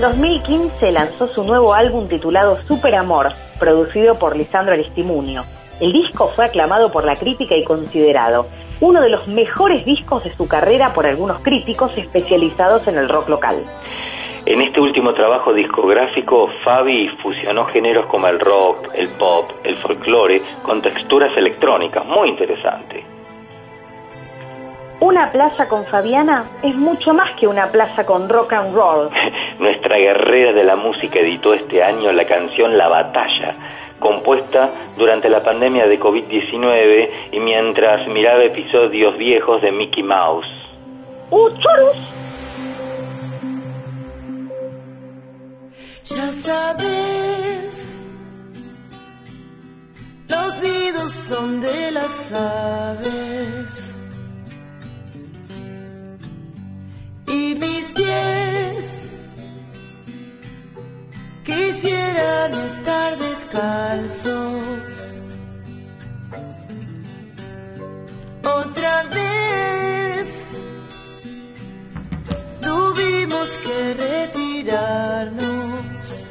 [0.09, 5.45] 2015 lanzó su nuevo álbum titulado Super Amor, producido por Lisandro Aristimunio.
[5.81, 8.47] El disco fue aclamado por la crítica y considerado
[8.81, 13.29] uno de los mejores discos de su carrera por algunos críticos especializados en el rock
[13.29, 13.63] local.
[14.47, 20.41] En este último trabajo discográfico, Fabi fusionó géneros como el rock, el pop, el folclore,
[20.63, 23.05] con texturas electrónicas, muy interesante.
[25.01, 29.09] Una plaza con Fabiana es mucho más que una plaza con rock and roll.
[29.59, 33.55] Nuestra guerrera de la música editó este año la canción La Batalla,
[33.99, 40.47] compuesta durante la pandemia de COVID-19 y mientras miraba episodios viejos de Mickey Mouse.
[41.31, 41.97] ¡Uh, choros!
[46.05, 47.99] Ya sabes,
[50.29, 54.01] los nidos son de las aves
[57.27, 59.11] y mis pies
[61.49, 65.21] quisieran estar descalzos.
[68.61, 70.27] Otra vez
[72.61, 76.25] tuvimos que retirarnos.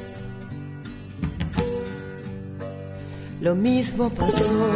[3.42, 4.70] Lo mismo pasó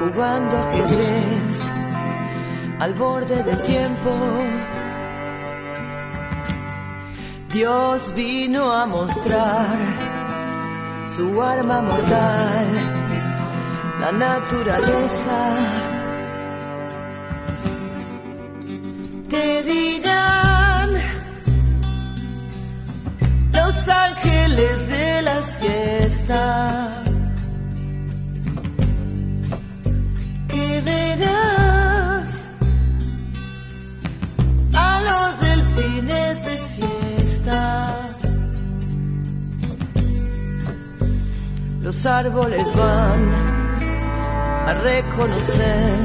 [0.00, 1.52] jugando ajedrez
[2.80, 4.10] al borde del tiempo.
[7.52, 9.78] Dios vino a mostrar
[11.06, 12.66] su arma mortal,
[14.00, 15.38] la naturaleza.
[19.28, 20.92] Te dirán
[23.52, 27.02] los ángeles de la siesta
[30.48, 31.51] que verás
[41.82, 43.22] Los árboles van
[44.68, 45.98] a reconocer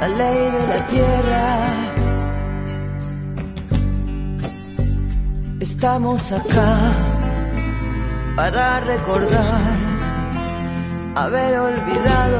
[0.00, 1.46] la ley de la tierra.
[5.60, 6.76] Estamos acá
[8.34, 9.78] para recordar
[11.14, 12.31] haber olvidado.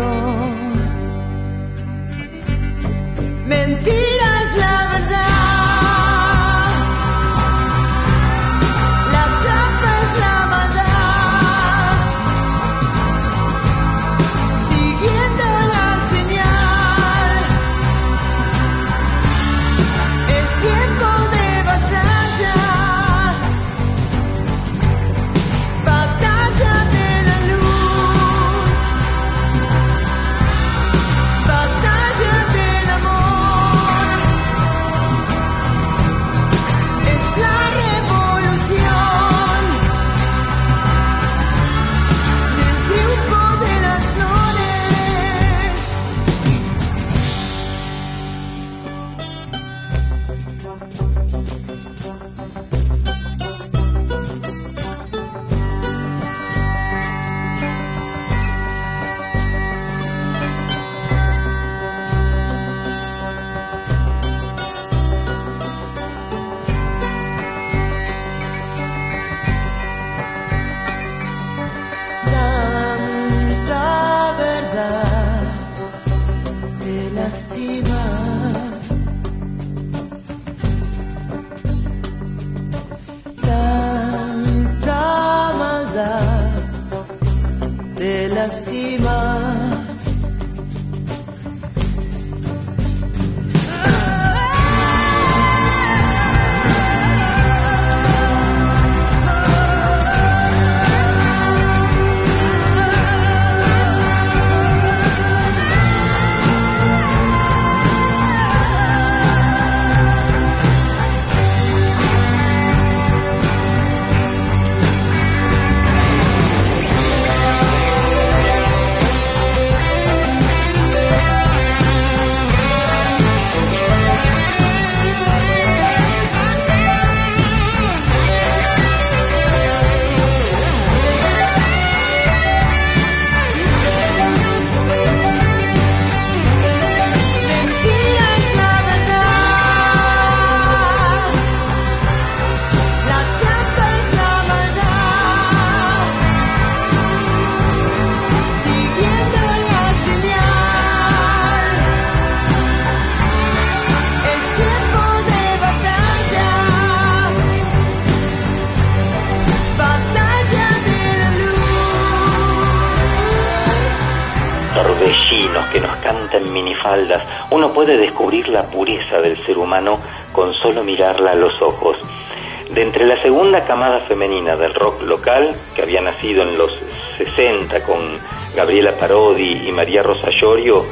[178.73, 180.87] Gabriela Parodi y María Rosa Llorio,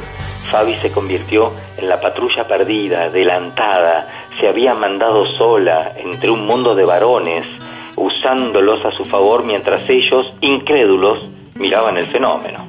[0.51, 6.75] Fabi se convirtió en la patrulla perdida, adelantada, se había mandado sola entre un mundo
[6.75, 7.43] de varones,
[7.95, 11.27] usándolos a su favor mientras ellos, incrédulos,
[11.59, 12.67] miraban el fenómeno.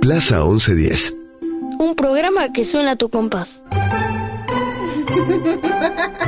[0.00, 1.18] Plaza 1110.
[1.78, 3.62] Un programa que suena a tu compás.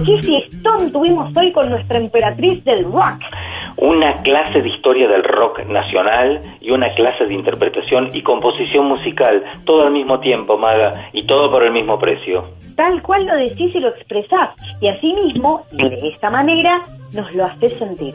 [0.00, 3.20] Pero qué fiestón tuvimos hoy con nuestra emperatriz del rock.
[3.76, 9.42] Una clase de historia del rock nacional y una clase de interpretación y composición musical,
[9.64, 12.44] todo al mismo tiempo, Maga, y todo por el mismo precio.
[12.76, 14.50] Tal cual lo decís y lo expresás.
[14.80, 16.82] Y asimismo, de esta manera,
[17.12, 18.14] nos lo haces sentir.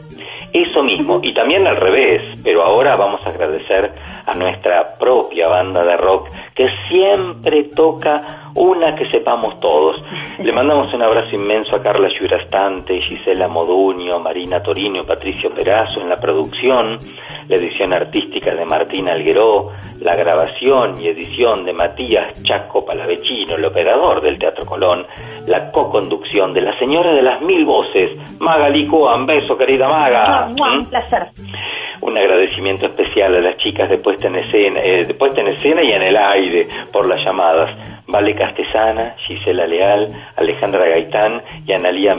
[0.52, 3.92] Eso mismo, y también al revés, pero ahora vamos a agradecer
[4.26, 10.02] a nuestra propia banda de rock que siempre toca una que sepamos todos.
[10.38, 16.08] Le mandamos un abrazo inmenso a Carla Llurastante, Gisela Moduño, Marina Torino Patricio Perazo en
[16.08, 16.98] la producción,
[17.48, 23.64] la edición artística de Martín Algueró, la grabación y edición de Matías Chaco Palavecino, el
[23.64, 25.06] operador del Teatro Colón,
[25.46, 28.10] la co-conducción de la señora de las mil voces,
[28.40, 29.26] Magali Coan.
[29.26, 30.48] Beso, querida Maga.
[30.56, 31.26] Mua, Un placer.
[32.00, 35.82] Un agradecimiento especial a las chicas de puesta en escena, eh, de puesta en escena
[35.82, 37.95] y en el aire por las llamadas.
[38.08, 42.14] Vale Castesana, Gisela Leal, Alejandra Gaitán y Analía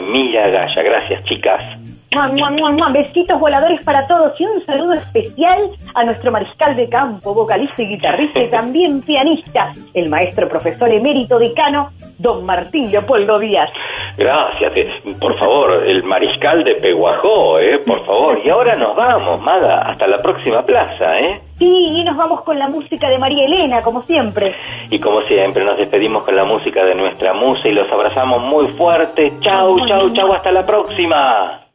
[0.48, 0.82] Gaya.
[0.82, 1.62] Gracias, chicas.
[2.10, 2.88] Mua, mua, mua, mua.
[2.90, 7.86] Besitos voladores para todos y un saludo especial a nuestro mariscal de campo, vocalista y
[7.88, 13.68] guitarrista y también pianista, el maestro profesor emérito decano, don Martín Leopoldo Díaz.
[14.16, 14.72] Gracias.
[14.76, 17.78] eh, Por favor, el mariscal de Peguajó, ¿eh?
[17.86, 18.40] Por favor.
[18.42, 21.40] Y ahora nos vamos, Maga, hasta la próxima plaza, ¿eh?
[21.58, 24.54] Sí, y nos vamos con la música de María Elena, como siempre.
[24.90, 28.66] Y como siempre, nos despedimos con la música de nuestra musa y los abrazamos muy
[28.68, 29.32] fuerte.
[29.40, 31.67] Chau, chau, chau, hasta la próxima.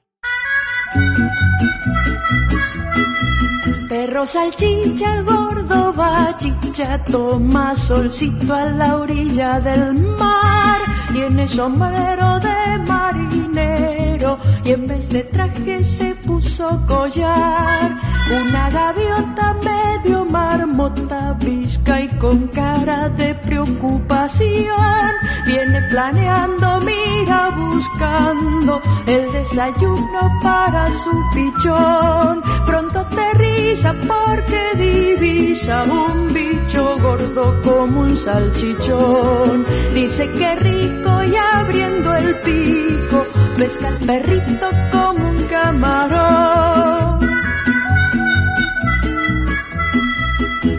[3.89, 11.02] Perro salchicha, gordo bachicha, toma solcito a la orilla del mar.
[11.13, 18.01] Tiene sombrero de marinero y en vez de traje se puso collar.
[18.31, 25.11] Una gaviota medio marmota, visca y con cara de preocupación.
[25.45, 32.41] Viene planeando, mira buscando el desayuno para su pichón.
[32.65, 39.65] Pronto aterriza porque divisa un bicho gordo como un salchichón.
[39.93, 43.25] Dice que rico y abriendo el pico,
[43.57, 47.19] pesca al perrito como un camarón.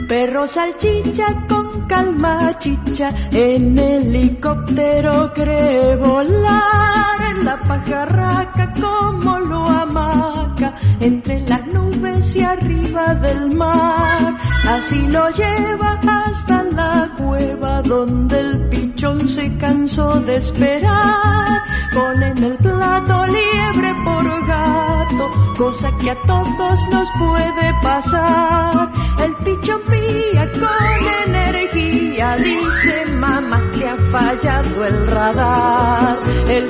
[0.09, 11.40] Perro salchicha con calma chicha, en helicóptero cree volar, la pajarraca como lo amaca, entre
[11.47, 14.36] las nubes y arriba del mar.
[14.69, 21.62] Así lo lleva hasta la cueva donde el pichón se cansó de esperar.
[21.93, 28.90] Pone en el plato liebre por gato, cosa que a todos nos puede pasar.
[29.19, 36.19] El pichón pía con energía, dice mamá que ha fallado el radar.
[36.48, 36.69] El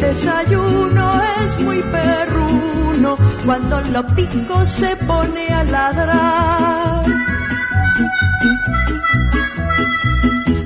[1.44, 7.04] es muy perruno, cuando lo pico se pone a ladrar.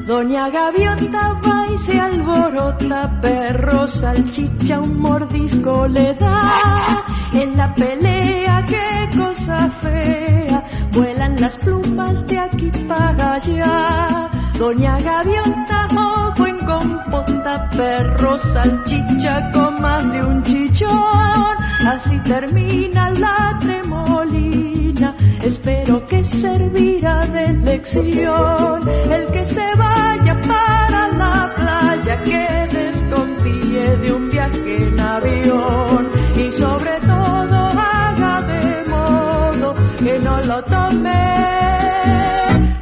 [0.06, 7.04] Doña Gaviota va y se alborota, perro salchicha un mordisco le da.
[7.34, 14.30] En la pelea, qué cosa fea, vuelan las plumas de aquí para allá.
[14.58, 16.47] Doña Gaviota, ojo
[16.78, 21.56] compota, perro salchicha con más de un chichón.
[21.86, 28.88] Así termina la tremolina, espero que servirá de lección.
[28.88, 36.08] El que se vaya para la playa, que desconfíe de un viaje en avión.
[36.36, 41.24] Y sobre todo haga de modo que no lo tome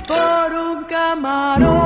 [0.07, 1.86] por un camarón.